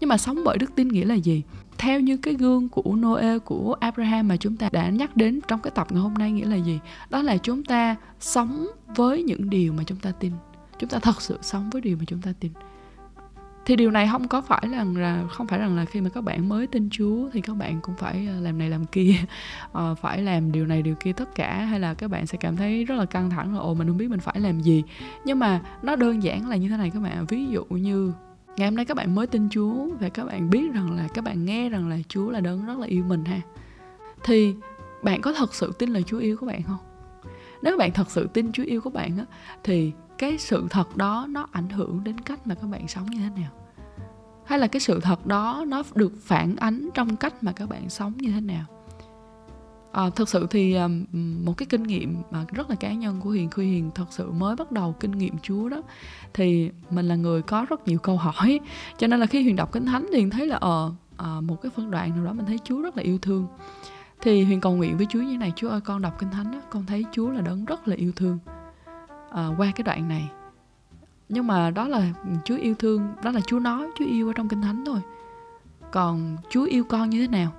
Nhưng 0.00 0.08
mà 0.08 0.16
sống 0.16 0.38
bởi 0.44 0.58
đức 0.58 0.70
tin 0.76 0.88
nghĩa 0.88 1.04
là 1.04 1.14
gì? 1.14 1.42
Theo 1.78 2.00
như 2.00 2.16
cái 2.16 2.34
gương 2.34 2.68
của 2.68 2.96
Noe 2.96 3.38
của 3.38 3.76
Abraham 3.80 4.28
mà 4.28 4.36
chúng 4.36 4.56
ta 4.56 4.68
đã 4.72 4.88
nhắc 4.88 5.16
đến 5.16 5.40
trong 5.48 5.60
cái 5.60 5.70
tập 5.74 5.86
ngày 5.90 6.00
hôm 6.00 6.14
nay 6.14 6.32
nghĩa 6.32 6.46
là 6.46 6.56
gì? 6.56 6.78
Đó 7.10 7.22
là 7.22 7.36
chúng 7.36 7.64
ta 7.64 7.96
sống 8.20 8.66
với 8.96 9.22
những 9.22 9.50
điều 9.50 9.72
mà 9.72 9.82
chúng 9.86 9.98
ta 9.98 10.12
tin 10.12 10.32
chúng 10.80 10.90
ta 10.90 10.98
thật 10.98 11.22
sự 11.22 11.38
sống 11.42 11.70
với 11.70 11.82
điều 11.82 11.96
mà 11.96 12.04
chúng 12.06 12.20
ta 12.20 12.32
tin. 12.40 12.52
Thì 13.66 13.76
điều 13.76 13.90
này 13.90 14.08
không 14.12 14.28
có 14.28 14.40
phải 14.40 14.68
là, 14.68 14.84
là 14.84 15.24
không 15.30 15.46
phải 15.46 15.58
rằng 15.58 15.76
là 15.76 15.84
khi 15.84 16.00
mà 16.00 16.08
các 16.08 16.24
bạn 16.24 16.48
mới 16.48 16.66
tin 16.66 16.88
Chúa 16.90 17.30
thì 17.32 17.40
các 17.40 17.56
bạn 17.56 17.80
cũng 17.80 17.94
phải 17.98 18.26
ờ, 18.26 18.40
làm 18.40 18.58
này 18.58 18.70
làm 18.70 18.86
kia 18.86 19.14
uh, 19.78 19.98
phải 20.00 20.22
làm 20.22 20.52
điều 20.52 20.66
này 20.66 20.82
điều 20.82 20.94
kia 20.94 21.12
tất 21.12 21.34
cả 21.34 21.54
hay 21.54 21.80
là 21.80 21.94
các 21.94 22.10
bạn 22.10 22.26
sẽ 22.26 22.38
cảm 22.38 22.56
thấy 22.56 22.84
rất 22.84 22.94
là 22.94 23.04
căng 23.04 23.30
thẳng 23.30 23.54
là 23.54 23.60
ồ 23.60 23.74
mình 23.74 23.88
không 23.88 23.96
biết 23.96 24.10
mình 24.10 24.20
phải 24.20 24.40
làm 24.40 24.60
gì. 24.60 24.82
Nhưng 25.24 25.38
mà 25.38 25.60
nó 25.82 25.96
đơn 25.96 26.22
giản 26.22 26.48
là 26.48 26.56
như 26.56 26.68
thế 26.68 26.76
này 26.76 26.90
các 26.90 27.00
bạn 27.00 27.26
ví 27.26 27.46
dụ 27.46 27.64
như 27.64 28.12
ngày 28.56 28.68
hôm 28.68 28.76
nay 28.76 28.84
các 28.84 28.96
bạn 28.96 29.14
mới 29.14 29.26
tin 29.26 29.48
Chúa 29.50 29.86
và 30.00 30.08
các 30.08 30.24
bạn 30.24 30.50
biết 30.50 30.72
rằng 30.74 30.96
là 30.96 31.08
các 31.14 31.24
bạn 31.24 31.44
nghe 31.44 31.68
rằng 31.68 31.88
là 31.88 31.96
Chúa 32.08 32.30
là 32.30 32.40
đấng 32.40 32.66
rất 32.66 32.78
là 32.78 32.86
yêu 32.86 33.04
mình 33.04 33.24
ha 33.24 33.40
thì 34.24 34.54
bạn 35.02 35.20
có 35.20 35.32
thật 35.32 35.54
sự 35.54 35.72
tin 35.78 35.90
là 35.90 36.00
Chúa 36.00 36.18
yêu 36.18 36.36
các 36.36 36.46
bạn 36.46 36.62
không? 36.62 36.78
Nếu 37.62 37.78
bạn 37.78 37.92
thật 37.92 38.10
sự 38.10 38.28
tin 38.32 38.52
Chúa 38.52 38.62
yêu 38.62 38.80
các 38.80 38.92
bạn 38.92 39.18
á 39.18 39.24
thì 39.64 39.92
cái 40.20 40.38
sự 40.38 40.66
thật 40.70 40.96
đó 40.96 41.26
nó 41.30 41.46
ảnh 41.52 41.68
hưởng 41.68 42.04
đến 42.04 42.20
cách 42.20 42.46
mà 42.46 42.54
các 42.54 42.66
bạn 42.66 42.88
sống 42.88 43.06
như 43.06 43.18
thế 43.18 43.40
nào? 43.40 43.50
Hay 44.46 44.58
là 44.58 44.66
cái 44.66 44.80
sự 44.80 45.00
thật 45.00 45.26
đó 45.26 45.64
nó 45.68 45.82
được 45.94 46.12
phản 46.22 46.56
ánh 46.56 46.88
trong 46.94 47.16
cách 47.16 47.42
mà 47.42 47.52
các 47.52 47.68
bạn 47.68 47.88
sống 47.88 48.12
như 48.16 48.30
thế 48.32 48.40
nào? 48.40 48.64
À, 49.92 50.10
thực 50.16 50.28
sự 50.28 50.46
thì 50.50 50.74
à, 50.74 50.88
một 51.44 51.56
cái 51.56 51.66
kinh 51.66 51.82
nghiệm 51.82 52.22
mà 52.30 52.44
rất 52.52 52.70
là 52.70 52.76
cá 52.76 52.92
nhân 52.92 53.20
của 53.20 53.30
hiền 53.30 53.50
khi 53.50 53.62
hiền 53.62 53.90
thật 53.94 54.04
sự 54.10 54.30
mới 54.30 54.56
bắt 54.56 54.72
đầu 54.72 54.94
kinh 55.00 55.10
nghiệm 55.10 55.38
chúa 55.38 55.68
đó 55.68 55.82
thì 56.34 56.70
mình 56.90 57.08
là 57.08 57.14
người 57.14 57.42
có 57.42 57.66
rất 57.68 57.88
nhiều 57.88 57.98
câu 57.98 58.16
hỏi. 58.16 58.60
Cho 58.98 59.06
nên 59.06 59.20
là 59.20 59.26
khi 59.26 59.42
huyền 59.42 59.56
đọc 59.56 59.72
kinh 59.72 59.86
thánh 59.86 60.06
thì 60.12 60.18
Hiền 60.18 60.30
thấy 60.30 60.46
là 60.46 60.56
ờ 60.56 60.92
à, 61.16 61.40
một 61.40 61.62
cái 61.62 61.70
phân 61.76 61.90
đoạn 61.90 62.10
nào 62.14 62.24
đó 62.24 62.32
mình 62.32 62.46
thấy 62.46 62.58
chúa 62.64 62.82
rất 62.82 62.96
là 62.96 63.02
yêu 63.02 63.18
thương. 63.18 63.46
Thì 64.20 64.44
huyền 64.44 64.60
cầu 64.60 64.76
nguyện 64.76 64.96
với 64.96 65.06
chúa 65.10 65.22
như 65.22 65.36
này 65.36 65.52
chúa 65.56 65.68
ơi 65.68 65.80
con 65.80 66.02
đọc 66.02 66.18
kinh 66.18 66.30
thánh 66.30 66.52
đó, 66.52 66.60
con 66.70 66.86
thấy 66.86 67.04
chúa 67.12 67.30
là 67.30 67.40
đấng 67.40 67.64
rất 67.64 67.88
là 67.88 67.96
yêu 67.96 68.12
thương 68.16 68.38
uh, 69.30 69.60
qua 69.60 69.72
cái 69.74 69.82
đoạn 69.84 70.08
này. 70.08 70.30
Nhưng 71.28 71.46
mà 71.46 71.70
đó 71.70 71.88
là 71.88 72.12
Chúa 72.44 72.56
yêu 72.56 72.74
thương 72.74 73.08
đó 73.22 73.30
là 73.30 73.40
Chúa 73.40 73.58
nói 73.58 73.86
Chúa 73.98 74.04
yêu 74.04 74.26
ở 74.26 74.32
trong 74.32 74.48
kinh 74.48 74.62
thánh 74.62 74.84
thôi. 74.86 75.00
Còn 75.92 76.36
Chúa 76.50 76.64
yêu 76.64 76.84
con 76.84 77.10
như 77.10 77.20
thế 77.20 77.28
nào? 77.28 77.52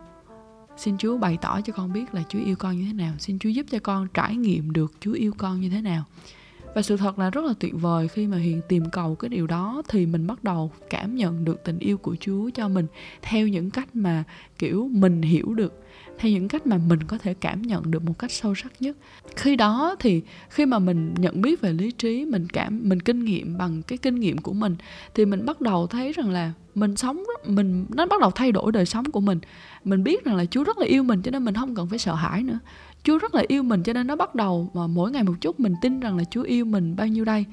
Xin 0.77 0.97
Chúa 0.97 1.17
bày 1.17 1.37
tỏ 1.41 1.61
cho 1.61 1.73
con 1.73 1.93
biết 1.93 2.13
là 2.13 2.23
Chúa 2.29 2.39
yêu 2.39 2.55
con 2.55 2.77
như 2.77 2.85
thế 2.87 2.93
nào. 2.93 3.13
Xin 3.19 3.39
Chúa 3.39 3.49
giúp 3.49 3.65
cho 3.71 3.79
con 3.83 4.07
trải 4.13 4.35
nghiệm 4.35 4.71
được 4.71 4.93
Chúa 4.99 5.13
yêu 5.13 5.33
con 5.37 5.61
như 5.61 5.69
thế 5.69 5.81
nào 5.81 6.03
và 6.75 6.81
sự 6.81 6.97
thật 6.97 7.19
là 7.19 7.29
rất 7.29 7.45
là 7.45 7.53
tuyệt 7.59 7.73
vời 7.73 8.07
khi 8.07 8.27
mà 8.27 8.37
hiền 8.37 8.61
tìm 8.67 8.89
cầu 8.91 9.15
cái 9.15 9.29
điều 9.29 9.47
đó 9.47 9.81
thì 9.87 10.05
mình 10.05 10.27
bắt 10.27 10.43
đầu 10.43 10.71
cảm 10.89 11.15
nhận 11.15 11.45
được 11.45 11.63
tình 11.63 11.79
yêu 11.79 11.97
của 11.97 12.15
chúa 12.19 12.49
cho 12.49 12.67
mình 12.67 12.87
theo 13.21 13.47
những 13.47 13.71
cách 13.71 13.95
mà, 13.95 14.23
kiểu, 14.59 14.89
mình 14.91 15.21
hiểu 15.21 15.53
được, 15.53 15.83
theo 16.17 16.31
những 16.31 16.47
cách 16.47 16.67
mà 16.67 16.77
mình 16.77 17.03
có 17.03 17.17
thể 17.17 17.33
cảm 17.33 17.61
nhận 17.61 17.91
được 17.91 18.03
một 18.03 18.19
cách 18.19 18.31
sâu 18.31 18.55
sắc 18.55 18.71
nhất. 18.79 18.97
Khi 19.35 19.55
đó 19.55 19.95
thì 19.99 20.21
khi 20.49 20.65
mà 20.65 20.79
mình 20.79 21.13
nhận 21.17 21.41
biết 21.41 21.61
về 21.61 21.73
lý 21.73 21.91
trí, 21.91 22.25
mình 22.25 22.47
cảm, 22.47 22.89
mình 22.89 22.99
kinh 22.99 23.25
nghiệm 23.25 23.57
bằng 23.57 23.81
cái 23.81 23.97
kinh 23.97 24.15
nghiệm 24.15 24.37
của 24.37 24.53
mình 24.53 24.75
thì 25.15 25.25
mình 25.25 25.45
bắt 25.45 25.61
đầu 25.61 25.87
thấy 25.87 26.13
rằng 26.13 26.29
là 26.29 26.51
mình 26.75 26.95
sống, 26.95 27.23
mình, 27.45 27.85
nó 27.89 28.05
bắt 28.05 28.21
đầu 28.21 28.31
thay 28.31 28.51
đổi 28.51 28.71
đời 28.71 28.85
sống 28.85 29.11
của 29.11 29.19
mình. 29.19 29.39
Mình 29.83 30.03
biết 30.03 30.25
rằng 30.25 30.35
là 30.35 30.45
chúa 30.45 30.63
rất 30.63 30.77
là 30.77 30.85
yêu 30.85 31.03
mình 31.03 31.21
cho 31.21 31.31
nên 31.31 31.45
mình 31.45 31.55
không 31.55 31.75
cần 31.75 31.87
phải 31.87 31.99
sợ 31.99 32.15
hãi 32.15 32.43
nữa 32.43 32.59
chúa 33.03 33.17
rất 33.17 33.35
là 33.35 33.43
yêu 33.47 33.63
mình 33.63 33.83
cho 33.83 33.93
nên 33.93 34.07
nó 34.07 34.15
bắt 34.15 34.35
đầu 34.35 34.69
mà 34.73 34.87
mỗi 34.87 35.11
ngày 35.11 35.23
một 35.23 35.33
chút 35.41 35.59
mình 35.59 35.75
tin 35.81 35.99
rằng 35.99 36.17
là 36.17 36.23
chúa 36.23 36.43
yêu 36.43 36.65
mình 36.65 36.95
bao 36.95 37.07
nhiêu 37.07 37.25
đây 37.25 37.45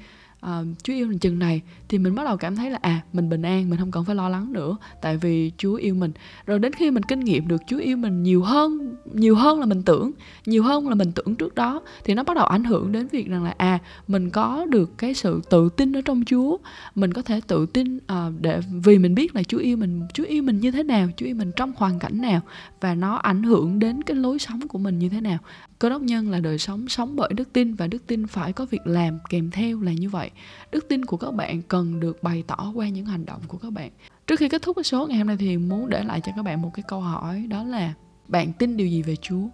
uh, 0.45 0.49
Chúa 0.83 0.93
yêu 0.93 1.07
mình 1.07 1.19
chừng 1.19 1.39
này 1.39 1.61
thì 1.89 1.97
mình 1.97 2.15
bắt 2.15 2.23
đầu 2.23 2.37
cảm 2.37 2.55
thấy 2.55 2.69
là 2.69 2.79
à 2.81 3.01
mình 3.13 3.29
bình 3.29 3.41
an 3.41 3.69
mình 3.69 3.79
không 3.79 3.91
cần 3.91 4.05
phải 4.05 4.15
lo 4.15 4.29
lắng 4.29 4.53
nữa. 4.53 4.77
Tại 5.01 5.17
vì 5.17 5.51
Chúa 5.57 5.75
yêu 5.75 5.95
mình. 5.95 6.11
Rồi 6.45 6.59
đến 6.59 6.73
khi 6.73 6.91
mình 6.91 7.03
kinh 7.03 7.19
nghiệm 7.19 7.47
được 7.47 7.61
Chúa 7.67 7.77
yêu 7.77 7.97
mình 7.97 8.23
nhiều 8.23 8.43
hơn 8.43 8.95
nhiều 9.13 9.35
hơn 9.35 9.59
là 9.59 9.65
mình 9.65 9.83
tưởng 9.83 10.11
nhiều 10.45 10.63
hơn 10.63 10.89
là 10.89 10.95
mình 10.95 11.11
tưởng 11.11 11.35
trước 11.35 11.55
đó 11.55 11.81
thì 12.03 12.13
nó 12.13 12.23
bắt 12.23 12.35
đầu 12.35 12.45
ảnh 12.45 12.63
hưởng 12.63 12.91
đến 12.91 13.07
việc 13.07 13.27
rằng 13.27 13.43
là 13.43 13.53
à 13.57 13.79
mình 14.07 14.29
có 14.29 14.65
được 14.65 14.97
cái 14.97 15.13
sự 15.13 15.41
tự 15.49 15.69
tin 15.69 15.93
ở 15.93 16.01
trong 16.01 16.23
Chúa. 16.25 16.57
Mình 16.95 17.13
có 17.13 17.21
thể 17.21 17.41
tự 17.47 17.65
tin 17.65 17.97
uh, 17.97 18.41
để 18.41 18.61
vì 18.83 18.97
mình 18.97 19.15
biết 19.15 19.35
là 19.35 19.43
Chúa 19.43 19.57
yêu 19.57 19.77
mình 19.77 20.01
Chúa 20.13 20.23
yêu 20.23 20.43
mình 20.43 20.59
như 20.59 20.71
thế 20.71 20.83
nào 20.83 21.07
Chúa 21.17 21.25
yêu 21.25 21.35
mình 21.35 21.51
trong 21.55 21.73
hoàn 21.75 21.99
cảnh 21.99 22.21
nào 22.21 22.41
và 22.81 22.95
nó 22.95 23.15
ảnh 23.15 23.43
hưởng 23.43 23.79
đến 23.79 24.03
cái 24.03 24.17
lối 24.17 24.39
sống 24.39 24.67
của 24.67 24.77
mình 24.77 24.99
như 24.99 25.09
thế 25.09 25.21
nào 25.21 25.37
cơ 25.79 25.89
đốc 25.89 26.01
nhân 26.01 26.29
là 26.29 26.39
đời 26.39 26.57
sống 26.57 26.89
sống 26.89 27.15
bởi 27.15 27.29
đức 27.33 27.53
tin 27.53 27.73
và 27.73 27.87
đức 27.87 28.07
tin 28.07 28.27
phải 28.27 28.53
có 28.53 28.65
việc 28.65 28.87
làm 28.87 29.19
kèm 29.29 29.51
theo 29.51 29.81
là 29.81 29.91
như 29.93 30.09
vậy. 30.09 30.31
Đức 30.71 30.85
tin 30.89 31.05
của 31.05 31.17
các 31.17 31.31
bạn 31.31 31.61
cần 31.61 31.99
được 31.99 32.23
bày 32.23 32.43
tỏ 32.47 32.71
qua 32.75 32.89
những 32.89 33.05
hành 33.05 33.25
động 33.25 33.41
của 33.47 33.57
các 33.57 33.73
bạn. 33.73 33.91
Trước 34.27 34.39
khi 34.39 34.49
kết 34.49 34.61
thúc 34.61 34.75
cái 34.75 34.83
số 34.83 35.07
ngày 35.07 35.17
hôm 35.17 35.27
nay 35.27 35.37
thì 35.39 35.57
muốn 35.57 35.89
để 35.89 36.03
lại 36.03 36.21
cho 36.21 36.31
các 36.35 36.43
bạn 36.43 36.61
một 36.61 36.71
cái 36.73 36.83
câu 36.87 37.01
hỏi, 37.01 37.45
đó 37.49 37.63
là 37.63 37.93
bạn 38.27 38.53
tin 38.53 38.77
điều 38.77 38.87
gì 38.87 39.01
về 39.01 39.15
chúa? 39.15 39.47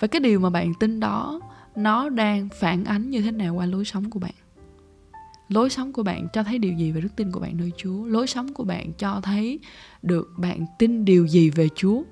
Và 0.00 0.08
cái 0.08 0.20
điều 0.20 0.40
mà 0.40 0.50
bạn 0.50 0.72
tin 0.80 1.00
đó, 1.00 1.40
nó 1.76 2.08
đang 2.08 2.48
phản 2.60 2.84
ánh 2.84 3.10
như 3.10 3.22
thế 3.22 3.30
nào 3.30 3.54
qua 3.54 3.66
lối 3.66 3.84
sống 3.84 4.10
của 4.10 4.18
bạn? 4.18 4.34
Lối 5.48 5.70
sống 5.70 5.92
của 5.92 6.02
bạn 6.02 6.28
cho 6.32 6.42
thấy 6.42 6.58
điều 6.58 6.72
gì 6.72 6.92
về 6.92 7.00
đức 7.00 7.16
tin 7.16 7.32
của 7.32 7.40
bạn 7.40 7.56
nơi 7.56 7.72
chúa? 7.76 8.04
Lối 8.04 8.26
sống 8.26 8.52
của 8.52 8.64
bạn 8.64 8.92
cho 8.92 9.20
thấy 9.20 9.58
được 10.02 10.32
bạn 10.36 10.66
tin 10.78 11.04
điều 11.04 11.26
gì 11.26 11.50
về 11.50 11.68
chúa? 11.74 12.02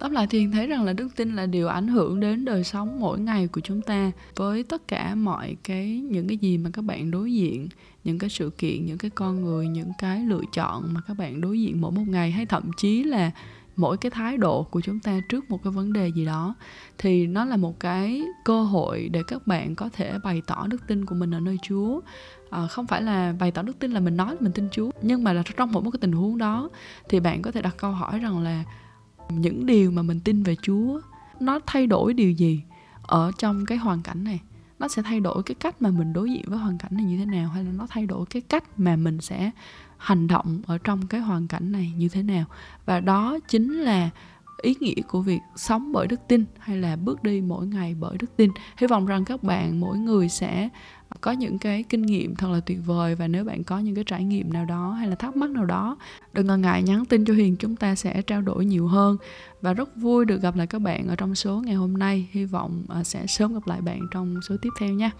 Tóm 0.00 0.12
lại 0.12 0.26
thì 0.30 0.46
thấy 0.52 0.66
rằng 0.66 0.84
là 0.84 0.92
đức 0.92 1.08
tin 1.16 1.36
là 1.36 1.46
điều 1.46 1.68
ảnh 1.68 1.88
hưởng 1.88 2.20
đến 2.20 2.44
đời 2.44 2.64
sống 2.64 3.00
mỗi 3.00 3.20
ngày 3.20 3.46
của 3.46 3.60
chúng 3.60 3.82
ta 3.82 4.10
với 4.36 4.62
tất 4.62 4.88
cả 4.88 5.14
mọi 5.14 5.56
cái 5.64 6.00
những 6.10 6.28
cái 6.28 6.36
gì 6.36 6.58
mà 6.58 6.70
các 6.72 6.82
bạn 6.82 7.10
đối 7.10 7.34
diện 7.34 7.68
những 8.04 8.18
cái 8.18 8.30
sự 8.30 8.50
kiện 8.58 8.86
những 8.86 8.98
cái 8.98 9.10
con 9.10 9.42
người 9.42 9.68
những 9.68 9.92
cái 9.98 10.20
lựa 10.20 10.42
chọn 10.52 10.94
mà 10.94 11.00
các 11.08 11.14
bạn 11.18 11.40
đối 11.40 11.60
diện 11.60 11.80
mỗi 11.80 11.92
một 11.92 12.02
ngày 12.08 12.30
hay 12.30 12.46
thậm 12.46 12.70
chí 12.76 13.04
là 13.04 13.30
mỗi 13.76 13.96
cái 13.96 14.10
thái 14.10 14.36
độ 14.36 14.62
của 14.62 14.80
chúng 14.80 15.00
ta 15.00 15.20
trước 15.28 15.50
một 15.50 15.62
cái 15.64 15.70
vấn 15.70 15.92
đề 15.92 16.08
gì 16.08 16.24
đó 16.24 16.54
thì 16.98 17.26
nó 17.26 17.44
là 17.44 17.56
một 17.56 17.80
cái 17.80 18.22
cơ 18.44 18.62
hội 18.62 19.08
để 19.12 19.22
các 19.26 19.46
bạn 19.46 19.74
có 19.74 19.88
thể 19.92 20.18
bày 20.24 20.42
tỏ 20.46 20.66
đức 20.66 20.86
tin 20.86 21.06
của 21.06 21.14
mình 21.14 21.34
ở 21.34 21.40
nơi 21.40 21.56
Chúa. 21.62 22.00
À, 22.50 22.66
không 22.66 22.86
phải 22.86 23.02
là 23.02 23.34
bày 23.40 23.50
tỏ 23.50 23.62
đức 23.62 23.78
tin 23.78 23.90
là 23.90 24.00
mình 24.00 24.16
nói 24.16 24.28
là 24.28 24.40
mình 24.40 24.52
tin 24.52 24.68
Chúa 24.72 24.90
nhưng 25.02 25.24
mà 25.24 25.32
là 25.32 25.42
trong 25.56 25.72
một 25.72 25.80
cái 25.80 25.98
tình 26.00 26.12
huống 26.12 26.38
đó 26.38 26.68
thì 27.08 27.20
bạn 27.20 27.42
có 27.42 27.50
thể 27.50 27.62
đặt 27.62 27.74
câu 27.76 27.92
hỏi 27.92 28.18
rằng 28.18 28.38
là 28.42 28.64
những 29.30 29.66
điều 29.66 29.90
mà 29.90 30.02
mình 30.02 30.20
tin 30.20 30.42
về 30.42 30.56
Chúa, 30.62 31.00
nó 31.40 31.60
thay 31.66 31.86
đổi 31.86 32.14
điều 32.14 32.30
gì 32.30 32.62
ở 33.02 33.32
trong 33.38 33.66
cái 33.66 33.78
hoàn 33.78 34.02
cảnh 34.02 34.24
này? 34.24 34.40
Nó 34.78 34.88
sẽ 34.88 35.02
thay 35.02 35.20
đổi 35.20 35.42
cái 35.42 35.54
cách 35.54 35.82
mà 35.82 35.90
mình 35.90 36.12
đối 36.12 36.30
diện 36.30 36.44
với 36.46 36.58
hoàn 36.58 36.78
cảnh 36.78 36.90
này 36.94 37.04
như 37.04 37.18
thế 37.18 37.24
nào? 37.24 37.48
Hay 37.48 37.64
là 37.64 37.70
nó 37.72 37.86
thay 37.90 38.06
đổi 38.06 38.26
cái 38.26 38.42
cách 38.42 38.64
mà 38.76 38.96
mình 38.96 39.20
sẽ 39.20 39.50
hành 39.96 40.26
động 40.26 40.62
ở 40.66 40.78
trong 40.78 41.06
cái 41.06 41.20
hoàn 41.20 41.46
cảnh 41.46 41.72
này 41.72 41.92
như 41.96 42.08
thế 42.08 42.22
nào? 42.22 42.44
Và 42.86 43.00
đó 43.00 43.38
chính 43.48 43.80
là 43.80 44.10
ý 44.62 44.74
nghĩa 44.80 45.02
của 45.08 45.22
việc 45.22 45.40
sống 45.56 45.92
bởi 45.92 46.06
đức 46.06 46.20
tin 46.28 46.44
hay 46.58 46.76
là 46.76 46.96
bước 46.96 47.22
đi 47.22 47.40
mỗi 47.40 47.66
ngày 47.66 47.94
bởi 48.00 48.18
đức 48.18 48.36
tin. 48.36 48.50
Hy 48.76 48.86
vọng 48.86 49.06
rằng 49.06 49.24
các 49.24 49.42
bạn, 49.42 49.80
mỗi 49.80 49.98
người 49.98 50.28
sẽ 50.28 50.68
có 51.20 51.32
những 51.32 51.58
cái 51.58 51.84
kinh 51.88 52.02
nghiệm 52.02 52.34
thật 52.34 52.48
là 52.50 52.60
tuyệt 52.60 52.78
vời 52.86 53.14
và 53.14 53.28
nếu 53.28 53.44
bạn 53.44 53.64
có 53.64 53.78
những 53.78 53.94
cái 53.94 54.04
trải 54.04 54.24
nghiệm 54.24 54.52
nào 54.52 54.64
đó 54.64 54.90
hay 54.90 55.08
là 55.08 55.14
thắc 55.14 55.36
mắc 55.36 55.50
nào 55.50 55.64
đó, 55.64 55.96
đừng 56.32 56.46
ngần 56.46 56.60
ngại 56.60 56.82
nhắn 56.82 57.04
tin 57.04 57.24
cho 57.24 57.34
hiền, 57.34 57.56
chúng 57.56 57.76
ta 57.76 57.94
sẽ 57.94 58.22
trao 58.22 58.42
đổi 58.42 58.64
nhiều 58.64 58.86
hơn. 58.86 59.16
Và 59.60 59.72
rất 59.72 59.96
vui 59.96 60.24
được 60.24 60.42
gặp 60.42 60.56
lại 60.56 60.66
các 60.66 60.78
bạn 60.78 61.08
ở 61.08 61.16
trong 61.16 61.34
số 61.34 61.60
ngày 61.60 61.74
hôm 61.74 61.98
nay. 61.98 62.28
Hy 62.30 62.44
vọng 62.44 62.84
à, 62.88 63.04
sẽ 63.04 63.26
sớm 63.26 63.54
gặp 63.54 63.66
lại 63.66 63.80
bạn 63.80 64.00
trong 64.10 64.40
số 64.48 64.56
tiếp 64.62 64.70
theo 64.80 64.90
nha. 64.90 65.10